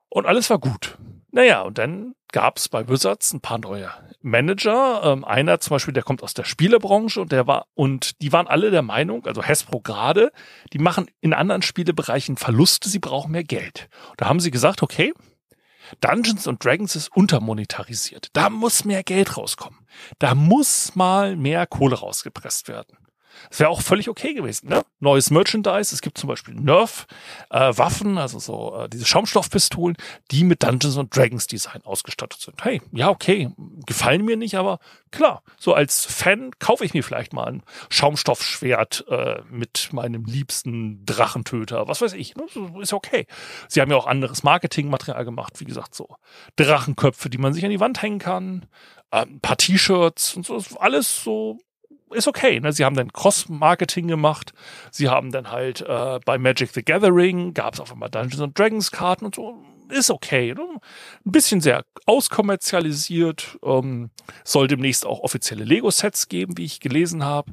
Und 0.09 0.27
alles 0.27 0.51
war 0.51 0.59
gut. 0.59 0.99
Naja, 1.33 1.63
und 1.63 1.79
dann 1.79 2.15
gab 2.33 2.59
es 2.59 2.69
bei 2.69 2.89
Wizards 2.89 3.33
ein 3.33 3.41
paar 3.41 3.59
neue 3.59 3.91
Manager. 4.21 5.03
Ähm, 5.05 5.25
einer 5.25 5.61
zum 5.61 5.77
Beispiel, 5.77 5.95
der 5.95 6.03
kommt 6.03 6.23
aus 6.23 6.35
der 6.35 6.45
Spielebranche 6.45 7.21
und 7.21 7.33
der 7.33 7.47
war, 7.47 7.67
und 7.75 8.21
die 8.21 8.33
waren 8.33 8.47
alle 8.47 8.71
der 8.71 8.83
Meinung, 8.83 9.27
also 9.27 9.43
Hasbro 9.43 9.81
gerade, 9.81 10.33
die 10.73 10.79
machen 10.79 11.11
in 11.21 11.33
anderen 11.33 11.63
Spielebereichen 11.63 12.37
Verluste, 12.37 12.89
sie 12.89 12.99
brauchen 12.99 13.33
mehr 13.33 13.45
Geld. 13.45 13.89
da 14.17 14.27
haben 14.27 14.41
sie 14.41 14.51
gesagt, 14.51 14.83
okay, 14.83 15.13
Dungeons 16.01 16.47
und 16.47 16.65
Dragons 16.65 16.95
ist 16.95 17.15
untermonetarisiert. 17.15 18.29
Da 18.33 18.49
muss 18.49 18.85
mehr 18.85 19.03
Geld 19.03 19.37
rauskommen. 19.37 19.87
Da 20.19 20.35
muss 20.35 20.95
mal 20.95 21.37
mehr 21.37 21.67
Kohle 21.67 21.97
rausgepresst 21.97 22.69
werden. 22.69 22.97
Das 23.49 23.61
wäre 23.61 23.71
auch 23.71 23.81
völlig 23.81 24.09
okay 24.09 24.35
gewesen. 24.35 24.69
Ne? 24.69 24.83
Neues 25.01 25.31
Merchandise. 25.31 25.95
Es 25.95 26.03
gibt 26.03 26.19
zum 26.19 26.29
Beispiel 26.29 26.55
Nerf-Waffen, 26.55 28.17
äh, 28.17 28.21
also 28.21 28.39
so 28.39 28.77
äh, 28.77 28.89
diese 28.89 29.07
Schaumstoffpistolen, 29.07 29.97
die 30.31 30.45
mit 30.45 30.63
Dungeons 30.63 30.97
und 30.97 31.15
Dragons 31.15 31.47
Design 31.47 31.83
ausgestattet 31.85 32.41
sind. 32.41 32.65
Hey, 32.65 32.81
ja, 32.93 33.09
okay, 33.09 33.51
gefallen 33.87 34.25
mir 34.25 34.37
nicht, 34.37 34.57
aber 34.57 34.79
klar, 35.11 35.43
so 35.59 35.75
als 35.75 36.05
Fan 36.05 36.53
kaufe 36.59 36.85
ich 36.85 36.95
mir 36.95 37.03
vielleicht 37.03 37.33
mal 37.33 37.47
ein 37.47 37.63
Schaumstoffschwert 37.89 39.05
äh, 39.09 39.43
mit 39.51 39.91
meinem 39.93 40.25
liebsten 40.25 41.05
Drachentöter, 41.05 41.89
was 41.89 42.01
weiß 42.01 42.13
ich. 42.15 42.35
Ne? 42.37 42.47
Ist 42.81 42.93
okay. 42.93 43.27
Sie 43.69 43.81
haben 43.81 43.91
ja 43.91 43.97
auch 43.97 44.07
anderes 44.07 44.43
Marketingmaterial 44.43 45.25
gemacht, 45.25 45.61
wie 45.61 45.65
gesagt, 45.65 45.95
so 45.95 46.17
Drachenköpfe, 46.57 47.31
die 47.31 47.39
man 47.39 47.53
sich 47.53 47.65
an 47.65 47.71
die 47.71 47.81
Wand 47.81 48.03
hängen 48.03 48.19
kann, 48.19 48.67
ein 49.11 49.41
paar 49.41 49.57
T-Shirts 49.57 50.37
und 50.37 50.47
so, 50.47 50.63
alles 50.79 51.23
so 51.23 51.59
ist 52.13 52.29
okay. 52.29 52.61
Ne? 52.61 52.73
Sie 52.73 52.85
haben 52.85 52.97
dann 52.97 53.13
Cross-Marketing 53.13 54.09
gemacht. 54.09 54.53
Sie 54.91 55.09
haben 55.09 55.33
dann 55.33 55.51
halt 55.51 55.81
äh, 55.83 56.19
bei 56.25 56.39
Magic 56.39 56.71
the 56.73 56.83
Gathering 56.83 57.55
gab 57.55 57.75
es 57.75 57.81
auf 57.81 57.93
einmal 57.93 58.11
Dungeons 58.11 58.41
and 58.41 58.59
Dragons 58.59 58.91
Karten 58.91 59.27
und 59.27 59.35
so. 59.35 59.63
Ist 59.91 60.11
okay. 60.11 60.55
Ne? 60.55 60.63
Ein 61.27 61.33
bisschen 61.33 61.61
sehr 61.61 61.85
auskommerzialisiert. 62.07 63.59
Ähm, 63.65 64.11
soll 64.45 64.69
demnächst 64.69 65.05
auch 65.07 65.21
offizielle 65.21 65.65
Lego-Sets 65.65 66.29
geben, 66.29 66.57
wie 66.57 66.65
ich 66.65 66.81
gelesen 66.81 67.25
habe. 67.25 67.53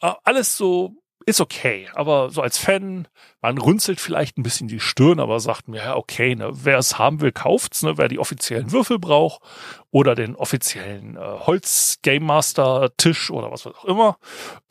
Äh, 0.00 0.12
alles 0.24 0.56
so 0.56 0.96
ist 1.26 1.40
okay. 1.40 1.88
Aber 1.94 2.30
so 2.30 2.40
als 2.40 2.58
Fan, 2.58 3.06
man 3.42 3.58
runzelt 3.58 4.00
vielleicht 4.00 4.38
ein 4.38 4.42
bisschen 4.42 4.68
die 4.68 4.80
Stirn, 4.80 5.20
aber 5.20 5.40
sagt 5.40 5.68
mir, 5.68 5.78
ja, 5.78 5.96
okay, 5.96 6.34
ne, 6.34 6.50
wer 6.52 6.78
es 6.78 6.98
haben 6.98 7.20
will, 7.20 7.32
kauft's, 7.32 7.82
ne, 7.82 7.98
wer 7.98 8.08
die 8.08 8.18
offiziellen 8.18 8.72
Würfel 8.72 8.98
braucht 8.98 9.42
oder 9.90 10.14
den 10.14 10.36
offiziellen 10.36 11.16
äh, 11.16 11.20
Holz-Game 11.20 12.24
Master-Tisch 12.24 13.30
oder 13.30 13.50
was 13.50 13.66
auch 13.66 13.84
immer. 13.84 14.18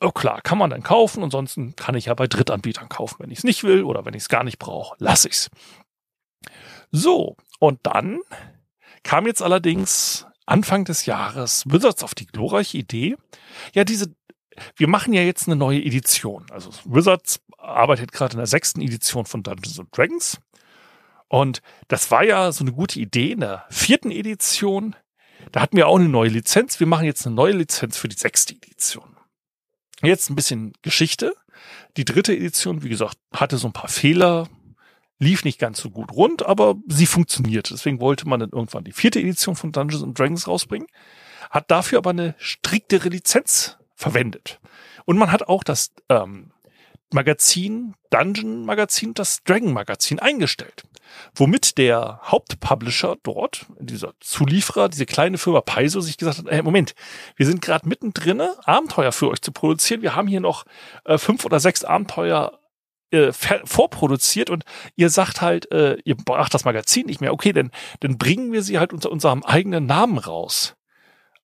Oh, 0.00 0.10
klar, 0.10 0.40
kann 0.42 0.58
man 0.58 0.70
dann 0.70 0.82
kaufen. 0.82 1.22
Ansonsten 1.22 1.76
kann 1.76 1.94
ich 1.94 2.06
ja 2.06 2.14
bei 2.14 2.26
Drittanbietern 2.26 2.88
kaufen. 2.88 3.16
Wenn 3.20 3.30
ich 3.30 3.38
es 3.38 3.44
nicht 3.44 3.62
will 3.64 3.84
oder 3.84 4.04
wenn 4.04 4.14
ich 4.14 4.22
es 4.22 4.28
gar 4.28 4.44
nicht 4.44 4.58
brauche, 4.58 4.96
lass 4.98 5.24
ich's. 5.24 5.50
So, 6.90 7.36
und 7.58 7.80
dann 7.82 8.20
kam 9.02 9.26
jetzt 9.26 9.42
allerdings 9.42 10.26
Anfang 10.46 10.84
des 10.84 11.06
Jahres 11.06 11.64
Wizards 11.66 12.02
auf 12.02 12.14
die 12.14 12.26
glorreiche 12.26 12.78
Idee, 12.78 13.16
ja, 13.74 13.84
diese 13.84 14.14
wir 14.76 14.88
machen 14.88 15.12
ja 15.12 15.22
jetzt 15.22 15.46
eine 15.46 15.56
neue 15.56 15.82
Edition. 15.82 16.46
Also 16.50 16.70
Wizards 16.84 17.40
arbeitet 17.58 18.12
gerade 18.12 18.32
in 18.32 18.38
der 18.38 18.46
sechsten 18.46 18.80
Edition 18.80 19.26
von 19.26 19.42
Dungeons 19.42 19.78
and 19.78 19.96
Dragons. 19.96 20.40
Und 21.28 21.60
das 21.88 22.10
war 22.10 22.24
ja 22.24 22.50
so 22.52 22.64
eine 22.64 22.72
gute 22.72 22.98
Idee 23.00 23.32
in 23.32 23.40
der 23.40 23.66
vierten 23.68 24.10
Edition. 24.10 24.96
Da 25.52 25.60
hatten 25.60 25.76
wir 25.76 25.88
auch 25.88 25.98
eine 25.98 26.08
neue 26.08 26.30
Lizenz. 26.30 26.80
Wir 26.80 26.86
machen 26.86 27.04
jetzt 27.04 27.26
eine 27.26 27.34
neue 27.34 27.52
Lizenz 27.52 27.96
für 27.96 28.08
die 28.08 28.16
sechste 28.16 28.54
Edition. 28.54 29.16
Jetzt 30.02 30.30
ein 30.30 30.36
bisschen 30.36 30.72
Geschichte. 30.82 31.34
Die 31.96 32.04
dritte 32.04 32.34
Edition, 32.34 32.82
wie 32.82 32.88
gesagt, 32.88 33.18
hatte 33.32 33.58
so 33.58 33.68
ein 33.68 33.72
paar 33.72 33.88
Fehler. 33.88 34.48
lief 35.18 35.44
nicht 35.44 35.58
ganz 35.58 35.80
so 35.80 35.90
gut 35.90 36.12
rund, 36.12 36.46
aber 36.46 36.76
sie 36.86 37.06
funktionierte. 37.06 37.74
Deswegen 37.74 38.00
wollte 38.00 38.28
man 38.28 38.38
dann 38.40 38.50
irgendwann 38.50 38.84
die 38.84 38.92
vierte 38.92 39.18
Edition 39.18 39.56
von 39.56 39.72
Dungeons 39.72 40.04
and 40.04 40.16
Dragons 40.16 40.46
rausbringen, 40.46 40.86
hat 41.50 41.70
dafür 41.72 41.98
aber 41.98 42.10
eine 42.10 42.36
striktere 42.38 43.08
Lizenz 43.08 43.78
verwendet. 43.98 44.60
Und 45.04 45.18
man 45.18 45.32
hat 45.32 45.48
auch 45.48 45.64
das 45.64 45.90
ähm, 46.08 46.52
Magazin, 47.12 47.94
Dungeon 48.10 48.64
Magazin, 48.64 49.12
das 49.12 49.42
Dragon 49.42 49.72
Magazin 49.72 50.18
eingestellt. 50.18 50.84
Womit 51.34 51.78
der 51.78 52.20
Hauptpublisher 52.22 53.16
dort, 53.22 53.66
dieser 53.78 54.12
Zulieferer, 54.20 54.88
diese 54.88 55.06
kleine 55.06 55.38
Firma 55.38 55.62
Paizo, 55.62 56.00
sich 56.00 56.16
gesagt 56.16 56.38
hat, 56.38 56.46
hey, 56.48 56.62
Moment, 56.62 56.94
wir 57.36 57.46
sind 57.46 57.62
gerade 57.62 57.88
mittendrin, 57.88 58.40
Abenteuer 58.64 59.10
für 59.10 59.28
euch 59.30 59.40
zu 59.40 59.52
produzieren. 59.52 60.02
Wir 60.02 60.14
haben 60.14 60.28
hier 60.28 60.40
noch 60.40 60.64
äh, 61.04 61.18
fünf 61.18 61.44
oder 61.44 61.60
sechs 61.60 61.82
Abenteuer 61.82 62.60
äh, 63.10 63.32
vorproduziert 63.32 64.50
und 64.50 64.64
ihr 64.94 65.08
sagt 65.08 65.40
halt, 65.40 65.72
äh, 65.72 65.96
ihr 66.04 66.14
braucht 66.14 66.52
das 66.52 66.66
Magazin 66.66 67.06
nicht 67.06 67.22
mehr. 67.22 67.32
Okay, 67.32 67.54
denn 67.54 67.70
dann 68.00 68.18
bringen 68.18 68.52
wir 68.52 68.62
sie 68.62 68.78
halt 68.78 68.92
unter 68.92 69.10
unserem 69.10 69.42
eigenen 69.42 69.86
Namen 69.86 70.18
raus. 70.18 70.76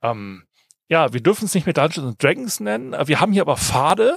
Ähm, 0.02 0.44
ja, 0.88 1.12
wir 1.12 1.22
dürfen 1.22 1.46
es 1.46 1.54
nicht 1.54 1.66
mehr 1.66 1.74
Dungeons 1.74 2.16
Dragons 2.18 2.60
nennen. 2.60 2.94
Wir 3.06 3.20
haben 3.20 3.32
hier 3.32 3.42
aber 3.42 3.56
Pfade, 3.56 4.16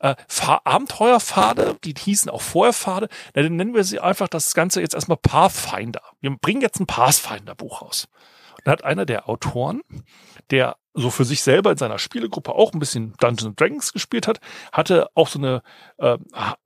äh, 0.00 0.16
Abenteuerpfade, 0.64 1.76
die 1.84 1.94
hießen 1.96 2.30
auch 2.30 2.42
vorher 2.42 2.72
Pfade. 2.72 3.08
Na, 3.34 3.42
dann 3.42 3.56
nennen 3.56 3.74
wir 3.74 3.84
sie 3.84 4.00
einfach 4.00 4.28
das 4.28 4.54
Ganze 4.54 4.80
jetzt 4.80 4.94
erstmal 4.94 5.18
Pathfinder. 5.18 6.02
Wir 6.20 6.30
bringen 6.36 6.60
jetzt 6.60 6.80
ein 6.80 6.86
Pathfinder-Buch 6.86 7.82
raus. 7.82 8.08
Und 8.58 8.66
dann 8.66 8.72
hat 8.72 8.84
einer 8.84 9.06
der 9.06 9.28
Autoren, 9.28 9.82
der 10.50 10.76
so 10.94 11.10
für 11.10 11.24
sich 11.24 11.42
selber 11.42 11.70
in 11.70 11.78
seiner 11.78 11.98
Spielegruppe 11.98 12.52
auch 12.52 12.72
ein 12.72 12.78
bisschen 12.78 13.14
Dungeons 13.18 13.56
Dragons 13.56 13.92
gespielt 13.92 14.26
hat, 14.26 14.40
hatte 14.72 15.08
auch 15.14 15.28
so 15.28 15.38
eine 15.38 15.62
äh, 15.98 16.18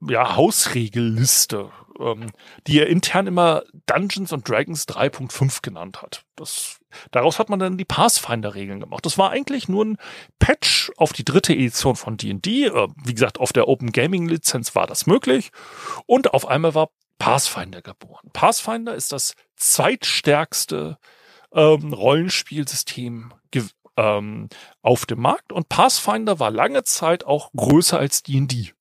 ja, 0.08 0.36
Hausregelliste, 0.36 1.70
ähm, 2.00 2.30
die 2.66 2.80
er 2.80 2.88
intern 2.88 3.26
immer 3.26 3.62
Dungeons 3.86 4.32
and 4.32 4.48
Dragons 4.48 4.86
3.5 4.86 5.62
genannt 5.62 6.02
hat. 6.02 6.24
Das, 6.36 6.78
daraus 7.10 7.38
hat 7.38 7.48
man 7.48 7.58
dann 7.58 7.78
die 7.78 7.84
Pathfinder-Regeln 7.84 8.80
gemacht. 8.80 9.04
Das 9.06 9.18
war 9.18 9.30
eigentlich 9.30 9.68
nur 9.68 9.84
ein 9.84 9.98
Patch 10.38 10.90
auf 10.96 11.12
die 11.12 11.24
dritte 11.24 11.52
Edition 11.52 11.96
von 11.96 12.16
D&D. 12.16 12.66
Äh, 12.66 12.88
wie 13.04 13.14
gesagt, 13.14 13.38
auf 13.38 13.52
der 13.52 13.68
Open 13.68 13.92
Gaming 13.92 14.28
Lizenz 14.28 14.74
war 14.74 14.86
das 14.86 15.06
möglich. 15.06 15.50
Und 16.06 16.34
auf 16.34 16.46
einmal 16.46 16.74
war 16.74 16.90
Pathfinder 17.18 17.82
geboren. 17.82 18.28
Pathfinder 18.32 18.94
ist 18.94 19.12
das 19.12 19.34
zweitstärkste 19.56 20.98
ähm, 21.52 21.92
Rollenspielsystem 21.92 23.32
ähm, 23.96 24.48
auf 24.82 25.06
dem 25.06 25.20
Markt 25.20 25.52
und 25.52 25.68
Pathfinder 25.68 26.38
war 26.38 26.50
lange 26.50 26.84
Zeit 26.84 27.24
auch 27.24 27.50
größer 27.56 27.98
als 27.98 28.22
D&D. 28.22 28.72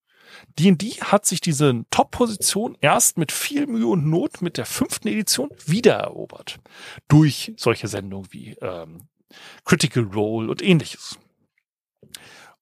D&D 0.60 1.02
hat 1.02 1.26
sich 1.26 1.42
diese 1.42 1.84
Top-Position 1.90 2.78
erst 2.80 3.18
mit 3.18 3.32
viel 3.32 3.68
Mühe 3.68 3.88
und 3.88 4.06
Not 4.10 4.42
mit 4.42 4.58
der 4.58 4.66
fünften 4.66 5.08
Edition 5.08 5.50
wiedererobert. 5.66 6.60
Durch 7.08 7.54
solche 7.58 7.88
Sendungen 7.88 8.28
wie 8.32 8.56
ähm, 8.62 9.08
Critical 9.66 10.04
Role 10.04 10.50
und 10.50 10.62
ähnliches. 10.62 11.18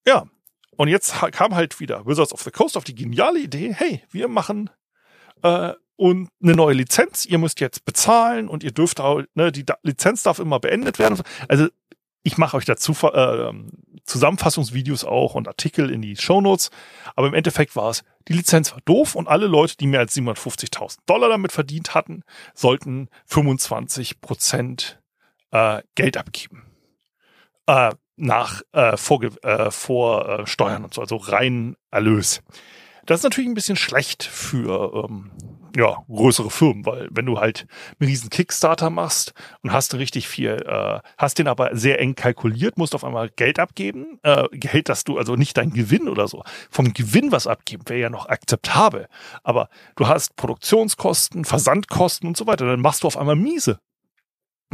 Ja, 0.05 0.25
und 0.75 0.87
jetzt 0.87 1.13
kam 1.31 1.55
halt 1.55 1.79
wieder 1.79 2.05
Wizards 2.05 2.33
of 2.33 2.41
the 2.41 2.51
Coast 2.51 2.77
auf 2.77 2.83
die 2.83 2.95
geniale 2.95 3.39
Idee, 3.39 3.73
hey, 3.73 4.03
wir 4.09 4.27
machen 4.27 4.69
äh, 5.43 5.73
und 5.95 6.29
eine 6.41 6.53
neue 6.53 6.73
Lizenz, 6.73 7.25
ihr 7.25 7.37
müsst 7.37 7.59
jetzt 7.59 7.85
bezahlen 7.85 8.49
und 8.49 8.63
ihr 8.63 8.71
dürft 8.71 8.99
auch, 8.99 9.21
ne, 9.35 9.51
die 9.51 9.65
Lizenz 9.83 10.23
darf 10.23 10.39
immer 10.39 10.59
beendet 10.59 10.97
werden. 10.97 11.21
Also 11.47 11.67
ich 12.23 12.37
mache 12.37 12.57
euch 12.57 12.65
dazu 12.65 12.93
äh, 13.07 13.53
Zusammenfassungsvideos 14.05 15.03
auch 15.03 15.35
und 15.35 15.47
Artikel 15.47 15.89
in 15.89 16.01
die 16.01 16.15
Shownotes. 16.15 16.71
Aber 17.15 17.27
im 17.27 17.33
Endeffekt 17.33 17.75
war 17.75 17.89
es, 17.89 18.03
die 18.27 18.33
Lizenz 18.33 18.71
war 18.71 18.79
doof 18.85 19.15
und 19.15 19.27
alle 19.27 19.47
Leute, 19.47 19.77
die 19.77 19.87
mehr 19.87 19.99
als 19.99 20.15
750.000 20.15 20.99
Dollar 21.05 21.29
damit 21.29 21.51
verdient 21.51 21.93
hatten, 21.93 22.23
sollten 22.53 23.09
25 23.25 24.21
Prozent 24.21 25.01
äh, 25.51 25.81
Geld 25.95 26.17
abgeben. 26.17 26.65
Äh, 27.67 27.91
nach 28.15 28.61
äh, 28.73 28.95
vor, 28.95 29.23
äh, 29.23 29.71
vor 29.71 30.29
äh, 30.29 30.47
Steuern 30.47 30.83
und 30.83 30.93
so, 30.93 31.01
also 31.01 31.17
rein 31.17 31.75
Erlös. 31.91 32.41
Das 33.05 33.19
ist 33.19 33.23
natürlich 33.23 33.49
ein 33.49 33.55
bisschen 33.55 33.75
schlecht 33.75 34.23
für 34.23 35.05
ähm, 35.09 35.31
ja, 35.75 36.03
größere 36.07 36.49
Firmen, 36.49 36.85
weil 36.85 37.07
wenn 37.11 37.25
du 37.25 37.39
halt 37.39 37.67
einen 37.99 38.09
riesen 38.09 38.29
Kickstarter 38.29 38.89
machst 38.89 39.33
und 39.61 39.71
hast 39.71 39.93
richtig 39.95 40.27
viel, 40.27 40.63
äh, 40.67 40.99
hast 41.17 41.39
den 41.39 41.47
aber 41.47 41.75
sehr 41.75 41.99
eng 41.99 42.15
kalkuliert, 42.15 42.77
musst 42.77 42.95
auf 42.95 43.03
einmal 43.03 43.29
Geld 43.29 43.59
abgeben, 43.59 44.19
äh, 44.23 44.47
Geld, 44.51 44.89
dass 44.89 45.03
du 45.03 45.17
also 45.17 45.35
nicht 45.35 45.57
dein 45.57 45.71
Gewinn 45.71 46.07
oder 46.07 46.27
so, 46.27 46.43
vom 46.69 46.93
Gewinn 46.93 47.31
was 47.31 47.47
abgeben, 47.47 47.83
wäre 47.87 47.99
ja 47.99 48.09
noch 48.09 48.27
akzeptabel, 48.27 49.07
aber 49.43 49.69
du 49.95 50.07
hast 50.07 50.35
Produktionskosten, 50.35 51.45
Versandkosten 51.45 52.27
und 52.27 52.37
so 52.37 52.47
weiter, 52.47 52.65
dann 52.65 52.81
machst 52.81 53.03
du 53.03 53.07
auf 53.07 53.17
einmal 53.17 53.35
miese 53.35 53.79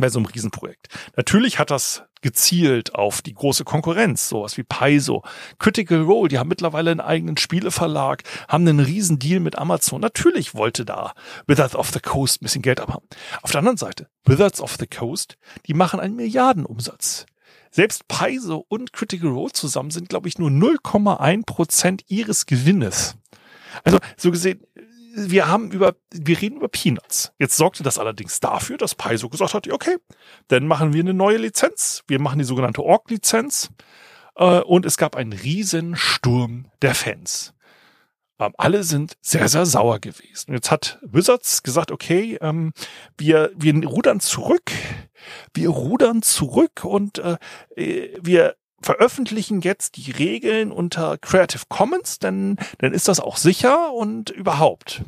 bei 0.02 0.10
so 0.10 0.20
einem 0.20 0.26
Riesenprojekt. 0.26 0.88
Natürlich 1.16 1.60
hat 1.60 1.72
das 1.72 2.04
gezielt 2.22 2.96
auf 2.96 3.22
die 3.22 3.34
große 3.34 3.64
Konkurrenz, 3.64 4.30
sowas 4.30 4.58
wie 4.58 4.64
Paizo, 4.64 5.24
Critical 5.58 6.02
Role, 6.02 6.28
die 6.28 6.38
haben 6.38 6.50
mittlerweile 6.50 6.92
einen 6.92 7.00
eigenen 7.00 7.38
Spieleverlag, 7.38 8.24
haben 8.48 8.68
einen 8.68 8.80
riesen 8.80 9.20
Deal 9.20 9.40
mit 9.40 9.58
Amazon. 9.58 10.02
Natürlich 10.02 10.56
wollte 10.56 10.86
da 10.86 11.14
Wizards 11.48 11.76
of 11.76 11.92
the 11.92 12.00
Coast 12.00 12.42
ein 12.42 12.46
bisschen 12.46 12.62
Geld 12.62 12.80
abhaben. 12.80 13.08
Auf 13.42 13.52
der 13.52 13.60
anderen 13.60 13.78
Seite, 13.78 14.10
Wizards 14.26 14.62
of 14.62 14.76
the 14.80 14.88
Coast, 14.88 15.38
die 15.68 15.74
machen 15.74 16.00
einen 16.00 16.16
Milliardenumsatz. 16.16 17.26
Selbst 17.72 18.08
Paizo 18.08 18.66
und 18.68 18.94
Critical 18.94 19.30
Role 19.30 19.52
zusammen 19.52 19.92
sind, 19.92 20.10
glaube 20.10 20.28
ich, 20.28 20.40
nur 20.40 20.50
0,1 20.50 21.46
Prozent 21.46 22.04
ihres 22.08 22.48
Gewinnes. 22.48 23.16
Also 23.84 24.00
so 24.18 24.32
gesehen, 24.32 24.62
wir 25.28 25.48
haben 25.48 25.72
über, 25.72 25.96
wir 26.12 26.42
reden 26.42 26.58
über 26.58 26.68
Peanuts. 26.68 27.32
Jetzt 27.40 27.58
sorgte 27.58 27.84
das 27.84 27.98
allerdings 27.98 28.40
dafür, 28.40 28.78
dass 28.78 28.96
Paizo 28.96 29.30
gesagt 29.30 29.54
hat, 29.54 29.68
okay, 29.70 29.98
dann 30.48 30.68
machen 30.68 30.94
wir 30.94 31.02
eine 31.02 31.14
neue 31.14 31.38
Lizenz. 31.38 32.04
Wir 32.08 32.20
machen 32.20 32.40
die 32.40 32.46
sogenannte 32.46 32.84
Org-Lizenz. 32.84 33.70
Äh, 34.36 34.62
und 34.62 34.86
es 34.86 34.98
gab 34.98 35.16
einen 35.16 35.34
riesen 35.34 35.96
Sturm 35.96 36.66
der 36.82 36.96
Fans. 36.96 37.54
Ähm, 38.40 38.54
alle 38.58 38.84
sind 38.84 39.18
sehr, 39.22 39.50
sehr 39.50 39.66
sauer 39.66 40.00
gewesen. 40.00 40.54
Jetzt 40.54 40.72
hat 40.72 41.00
Wizards 41.02 41.62
gesagt, 41.62 41.92
okay, 41.92 42.38
ähm, 42.42 42.72
wir, 43.18 43.52
wir 43.56 43.76
rudern 43.86 44.20
zurück. 44.22 44.72
Wir 45.54 45.70
rudern 45.70 46.22
zurück 46.22 46.86
und 46.86 47.20
äh, 47.20 47.38
wir 48.22 48.56
veröffentlichen 48.82 49.62
jetzt 49.62 49.98
die 49.98 50.12
Regeln 50.12 50.72
unter 50.72 51.18
Creative 51.18 51.63
Commons, 51.70 52.20
denn 52.20 52.58
dann 52.80 52.94
ist 52.94 53.08
das 53.08 53.20
auch 53.20 53.38
sicher 53.38 53.94
und 53.94 54.30
überhaupt. 54.30 55.04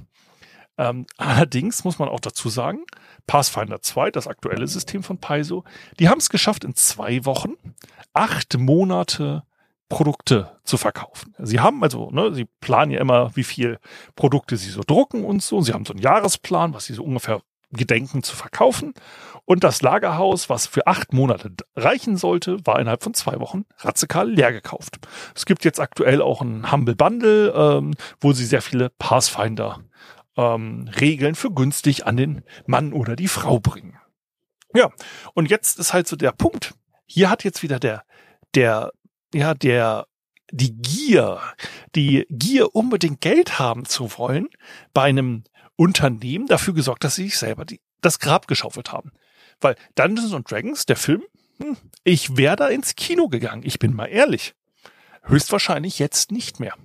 Ähm, 0.77 1.05
allerdings 1.17 1.83
muss 1.83 1.99
man 1.99 2.09
auch 2.09 2.19
dazu 2.19 2.49
sagen, 2.49 2.85
Pathfinder 3.27 3.81
2, 3.81 4.11
das 4.11 4.27
aktuelle 4.27 4.67
System 4.67 5.03
von 5.03 5.17
Paizo, 5.17 5.63
die 5.99 6.09
haben 6.09 6.19
es 6.19 6.29
geschafft, 6.29 6.63
in 6.63 6.75
zwei 6.75 7.25
Wochen 7.25 7.53
acht 8.13 8.57
Monate 8.57 9.43
Produkte 9.89 10.57
zu 10.63 10.77
verkaufen. 10.77 11.35
Sie 11.37 11.59
haben 11.59 11.83
also, 11.83 12.11
ne, 12.11 12.33
sie 12.33 12.45
planen 12.61 12.91
ja 12.91 13.01
immer, 13.01 13.35
wie 13.35 13.43
viel 13.43 13.77
Produkte 14.15 14.55
sie 14.55 14.69
so 14.69 14.81
drucken 14.87 15.25
und 15.25 15.43
so. 15.43 15.61
Sie 15.61 15.73
haben 15.73 15.85
so 15.85 15.91
einen 15.93 16.01
Jahresplan, 16.01 16.73
was 16.73 16.85
sie 16.85 16.93
so 16.93 17.03
ungefähr 17.03 17.41
gedenken 17.71 18.23
zu 18.23 18.35
verkaufen. 18.35 18.93
Und 19.45 19.63
das 19.63 19.81
Lagerhaus, 19.81 20.49
was 20.49 20.67
für 20.67 20.87
acht 20.87 21.13
Monate 21.13 21.51
reichen 21.75 22.15
sollte, 22.15 22.65
war 22.65 22.79
innerhalb 22.79 23.03
von 23.03 23.13
zwei 23.13 23.39
Wochen 23.39 23.65
radikal 23.79 24.29
leer 24.29 24.51
gekauft. 24.51 24.99
Es 25.35 25.45
gibt 25.45 25.65
jetzt 25.65 25.79
aktuell 25.79 26.21
auch 26.21 26.41
ein 26.41 26.71
Humble 26.71 26.95
Bundle, 26.95 27.51
ähm, 27.53 27.93
wo 28.19 28.33
sie 28.33 28.45
sehr 28.45 28.61
viele 28.61 28.89
Pathfinder 28.89 29.79
ähm, 30.37 30.89
Regeln 30.99 31.35
für 31.35 31.51
günstig 31.51 32.05
an 32.05 32.17
den 32.17 32.43
Mann 32.65 32.93
oder 32.93 33.15
die 33.15 33.27
Frau 33.27 33.59
bringen. 33.59 33.97
Ja, 34.73 34.89
und 35.33 35.49
jetzt 35.49 35.79
ist 35.79 35.93
halt 35.93 36.07
so 36.07 36.15
der 36.15 36.31
Punkt. 36.31 36.73
Hier 37.05 37.29
hat 37.29 37.43
jetzt 37.43 37.61
wieder 37.61 37.79
der, 37.79 38.03
der, 38.55 38.91
ja, 39.33 39.53
der, 39.53 40.07
die 40.51 40.77
Gier, 40.81 41.39
die 41.95 42.25
Gier 42.29 42.75
unbedingt 42.75 43.21
Geld 43.21 43.59
haben 43.59 43.85
zu 43.85 44.17
wollen, 44.17 44.47
bei 44.93 45.03
einem 45.03 45.43
Unternehmen 45.81 46.45
dafür 46.45 46.75
gesorgt, 46.75 47.03
dass 47.03 47.15
sie 47.15 47.23
sich 47.23 47.39
selber 47.39 47.65
die, 47.65 47.81
das 48.01 48.19
Grab 48.19 48.45
geschaufelt 48.47 48.91
haben. 48.91 49.11
Weil 49.59 49.75
Dungeons 49.95 50.31
and 50.31 50.49
Dragons, 50.49 50.85
der 50.85 50.95
Film, 50.95 51.23
hm, 51.57 51.75
ich 52.03 52.37
wäre 52.37 52.55
da 52.55 52.67
ins 52.67 52.95
Kino 52.95 53.29
gegangen. 53.29 53.63
Ich 53.65 53.79
bin 53.79 53.95
mal 53.95 54.05
ehrlich. 54.05 54.53
Höchstwahrscheinlich 55.23 55.97
jetzt 55.97 56.31
nicht 56.31 56.59
mehr. 56.59 56.75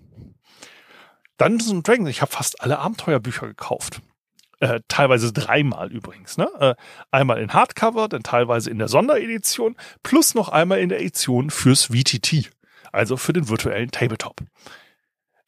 Dungeons 1.37 1.71
and 1.71 1.87
Dragons, 1.87 2.09
ich 2.09 2.23
habe 2.23 2.33
fast 2.33 2.63
alle 2.63 2.79
Abenteuerbücher 2.79 3.47
gekauft. 3.47 4.01
Äh, 4.61 4.81
teilweise 4.89 5.31
dreimal 5.31 5.93
übrigens. 5.93 6.39
Ne? 6.39 6.49
Äh, 6.59 6.75
einmal 7.11 7.43
in 7.43 7.53
Hardcover, 7.53 8.09
dann 8.09 8.23
teilweise 8.23 8.71
in 8.71 8.79
der 8.79 8.89
Sonderedition, 8.89 9.77
plus 10.05 10.35
noch 10.35 10.49
einmal 10.49 10.79
in 10.79 10.89
der 10.89 11.01
Edition 11.01 11.51
fürs 11.51 11.85
VTT, 11.93 12.51
also 12.93 13.19
für 13.19 13.35
den 13.35 13.51
virtuellen 13.51 13.91
Tabletop. 13.91 14.41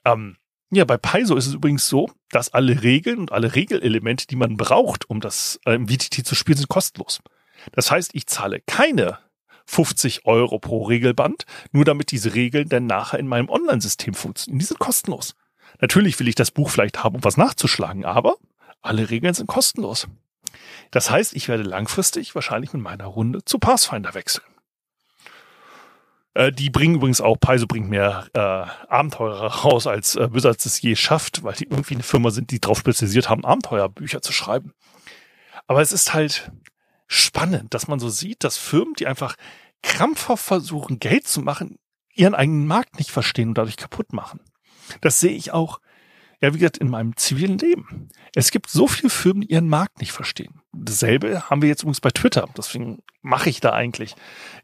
Ähm, 0.05 0.37
ja, 0.71 0.85
bei 0.85 0.99
Paizo 0.99 1.35
ist 1.35 1.47
es 1.47 1.55
übrigens 1.55 1.89
so, 1.89 2.11
dass 2.31 2.53
alle 2.53 2.83
Regeln 2.83 3.19
und 3.19 3.33
alle 3.33 3.55
Regelelemente, 3.55 4.27
die 4.27 4.37
man 4.37 4.57
braucht, 4.57 5.09
um 5.09 5.21
das 5.21 5.61
äh, 5.65 5.75
im 5.75 5.89
VTT 5.89 6.27
zu 6.27 6.35
spielen, 6.35 6.59
sind 6.59 6.69
kostenlos. 6.69 7.21
Das 7.73 7.91
heißt, 7.91 8.11
ich 8.15 8.27
zahle 8.27 8.61
keine 8.61 9.19
50 9.67 10.25
Euro 10.25 10.59
pro 10.59 10.85
Regelband, 10.85 11.45
nur 11.73 11.85
damit 11.85 12.11
diese 12.11 12.35
Regeln 12.35 12.69
dann 12.69 12.87
nachher 12.87 13.19
in 13.19 13.29
meinem 13.29 13.49
Online-System 13.49 14.15
funktionieren. 14.15 14.59
Die 14.59 14.65
sind 14.65 14.79
kostenlos. 14.79 15.35
Natürlich 15.81 16.19
will 16.19 16.29
ich 16.29 16.35
das 16.35 16.51
Buch 16.51 16.71
vielleicht 16.71 17.05
haben, 17.05 17.17
um 17.17 17.25
was 17.25 17.37
nachzuschlagen, 17.37 18.05
aber 18.05 18.37
alle 18.81 19.11
Regeln 19.11 19.35
sind 19.35 19.47
kostenlos. 19.47 20.09
Das 20.91 21.11
heißt, 21.11 21.35
ich 21.35 21.49
werde 21.49 21.63
langfristig 21.63 22.35
wahrscheinlich 22.35 22.73
mit 22.73 22.83
meiner 22.83 23.05
Runde 23.05 23.45
zu 23.45 23.59
Pathfinder 23.59 24.15
wechseln. 24.15 24.45
Äh, 26.39 26.53
die 26.53 26.71
bringen 26.71 26.95
übrigens 26.95 27.21
auch, 27.21 27.37
Paizo 27.37 27.67
bringt 27.67 27.91
mehr 27.91 28.29
äh, 28.33 28.39
Abenteurer 28.39 29.47
raus, 29.65 29.89
als 29.89 30.15
äh, 30.15 30.33
Wizards 30.33 30.67
es 30.67 30.81
je 30.81 30.95
schafft, 30.95 31.43
weil 31.43 31.55
die 31.55 31.65
irgendwie 31.65 31.95
eine 31.95 32.05
Firma 32.05 32.31
sind, 32.31 32.53
die 32.53 32.61
darauf 32.61 32.79
spezialisiert 32.79 33.29
haben, 33.29 33.45
Abenteuerbücher 33.45 34.23
zu 34.23 34.33
schreiben. 34.33 34.73
Aber 35.67 35.83
es 35.83 35.91
ist 35.91 36.15
halt 36.15 36.53
spannend, 37.09 37.75
dass 37.75 37.89
man 37.89 37.99
so 37.99 38.09
sieht, 38.09 38.45
dass 38.45 38.57
Firmen, 38.57 38.95
die 38.95 39.09
einfach 39.09 39.35
krampfhaft 39.83 40.45
versuchen, 40.45 41.01
Geld 41.01 41.27
zu 41.27 41.41
machen, 41.41 41.77
ihren 42.15 42.37
eigenen 42.37 42.69
Markt 42.69 42.99
nicht 42.99 43.11
verstehen 43.11 43.49
und 43.49 43.59
dadurch 43.59 43.77
kaputt 43.77 44.13
machen. 44.13 44.39
Das 45.01 45.19
sehe 45.19 45.33
ich 45.33 45.51
auch, 45.53 45.81
ja, 46.41 46.55
wie 46.55 46.59
gesagt, 46.59 46.79
in 46.79 46.89
meinem 46.89 47.17
zivilen 47.17 47.59
Leben. 47.59 48.09
Es 48.35 48.51
gibt 48.51 48.71
so 48.71 48.87
viele 48.87 49.11
Firmen, 49.11 49.43
die 49.43 49.53
ihren 49.53 49.69
Markt 49.69 50.01
nicht 50.01 50.13
verstehen. 50.13 50.61
Dasselbe 50.73 51.51
haben 51.51 51.63
wir 51.63 51.69
jetzt 51.69 51.83
übrigens 51.83 52.01
bei 52.01 52.11
Twitter. 52.11 52.49
Deswegen 52.57 53.03
mache 53.23 53.51
ich 53.51 53.61
da 53.61 53.73
eigentlich. 53.73 54.15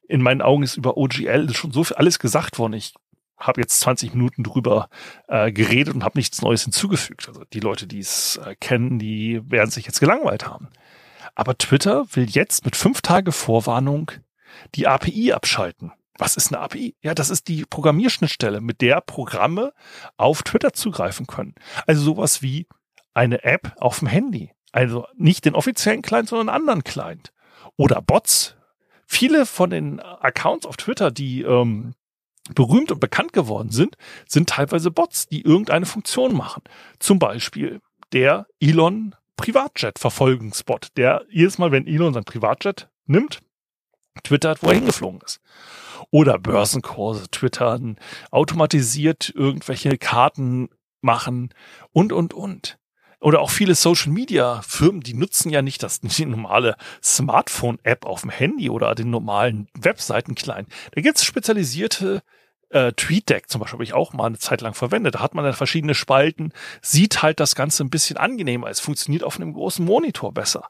In 0.07 0.23
meinen 0.23 0.43
Augen 0.43 0.63
ist 0.63 0.77
über 0.77 0.97
OGL 0.97 1.53
schon 1.55 1.73
so 1.73 1.83
viel 1.83 1.97
alles 1.97 2.19
gesagt 2.19 2.59
worden. 2.59 2.75
Ich 2.75 2.95
habe 3.37 3.61
jetzt 3.61 3.81
20 3.81 4.15
Minuten 4.15 4.45
drüber 4.45 4.89
äh, 5.27 5.51
geredet 5.51 5.95
und 5.95 6.05
habe 6.05 6.19
nichts 6.19 6.43
Neues 6.43 6.63
hinzugefügt. 6.63 7.27
Also 7.29 7.43
die 7.53 7.61
Leute, 7.61 7.89
die 7.89 7.99
es 7.99 8.37
äh, 8.45 8.55
kennen, 8.55 9.01
die 9.01 9.41
werden 9.51 9.71
sich 9.71 9.87
jetzt 9.87 9.99
gelangweilt 10.01 10.47
haben. 10.47 10.69
Aber 11.35 11.59
Twitter 11.59 12.05
will 12.13 12.29
jetzt 12.29 12.65
mit 12.65 12.77
fünf 12.77 13.03
Tage 13.03 13.33
Vorwarnung 13.33 14.13
die 14.77 14.87
API 14.87 15.33
abschalten. 15.33 15.93
Was 16.19 16.37
ist 16.37 16.53
eine 16.53 16.63
API? 16.63 16.97
Ja, 17.03 17.15
das 17.15 17.31
ist 17.31 17.49
die 17.49 17.65
Programmierschnittstelle, 17.65 18.61
mit 18.61 18.81
der 18.81 19.01
Programme 19.01 19.73
auf 20.17 20.43
Twitter 20.43 20.73
zugreifen 20.73 21.27
können. 21.27 21.55
Also 21.87 22.03
sowas 22.03 22.41
wie 22.41 22.67
eine 23.15 23.43
App 23.45 23.75
auf 23.79 23.99
dem 23.99 24.09
Handy. 24.09 24.53
Also 24.73 25.07
nicht 25.17 25.45
den 25.45 25.55
offiziellen 25.55 26.03
Client, 26.03 26.29
sondern 26.29 26.49
einen 26.49 26.61
anderen 26.61 26.85
Client. 26.85 27.33
Oder 27.77 28.01
Bots. 28.01 28.57
Viele 29.07 29.47
von 29.47 29.71
den 29.71 30.01
Accounts 30.01 30.67
auf 30.67 30.77
Twitter, 30.77 31.11
die 31.11 31.43
ähm, 31.43 31.95
berühmt 32.55 32.93
und 32.93 33.01
bekannt 33.01 33.33
geworden 33.33 33.71
sind, 33.71 33.97
sind 34.27 34.49
teilweise 34.49 34.91
Bots, 34.91 35.27
die 35.27 35.43
irgendeine 35.43 35.87
Funktion 35.87 36.35
machen. 36.35 36.63
Zum 36.99 37.19
Beispiel 37.19 37.81
der 38.13 38.47
Elon 38.61 39.15
Privatjet 39.37 39.99
Verfolgungsbot, 39.99 40.89
der 40.97 41.25
jedes 41.29 41.59
Mal, 41.59 41.73
wenn 41.73 41.87
Elon 41.87 42.15
sein 42.15 42.25
Privatjet 42.25 42.89
nimmt, 43.07 43.41
twittert, 44.23 44.63
wo 44.63 44.69
er 44.69 44.75
hingeflogen 44.75 45.21
ist. 45.25 45.41
Oder 46.11 46.39
Börsenkurse 46.39 47.31
twittern, 47.31 47.97
automatisiert 48.31 49.33
irgendwelche 49.35 49.99
Karten 49.99 50.69
machen 51.01 51.53
und, 51.93 52.13
und, 52.13 52.35
und. 52.35 52.79
Oder 53.21 53.41
auch 53.41 53.51
viele 53.51 53.75
Social 53.75 54.13
Media 54.13 54.61
Firmen, 54.63 55.01
die 55.01 55.15
nutzen 55.15 55.49
ja 55.51 55.63
nicht 55.63 55.83
das 55.83 56.01
die 56.03 56.27
normale 56.27 56.77
Smartphone 57.03 57.79
App 57.83 58.05
auf 58.05 58.21
dem 58.21 58.31
Handy 58.31 58.69
oder 58.69 58.95
den 58.95 59.11
normalen 59.11 59.69
Webseiten 59.79 60.35
klein. 60.35 60.67
Da 60.93 61.01
gibt's 61.01 61.25
spezialisierte 61.25 62.23
äh, 62.75 62.93
TweetDeck 62.93 63.49
zum 63.49 63.61
Beispiel 63.61 63.77
habe 63.77 63.85
ich 63.85 63.95
auch 63.95 64.13
mal 64.13 64.27
eine 64.27 64.39
Zeit 64.39 64.61
lang 64.61 64.75
verwendet. 64.75 65.15
Da 65.15 65.21
hat 65.21 65.35
man 65.35 65.45
dann 65.45 65.55
verschiedene 65.55 65.95
Spalten, 65.95 66.53
sieht 66.83 67.23
halt 67.23 67.41
das 67.41 67.55
Ganze 67.55 67.85
ein 67.85 67.91
bisschen 67.91 68.17
angenehmer. 68.17 68.69
Es 68.69 68.81
funktioniert 68.81 69.23
auf 69.23 69.37
einem 69.37 69.55
großen 69.55 69.85
Monitor 69.85 70.35
besser. 70.35 70.69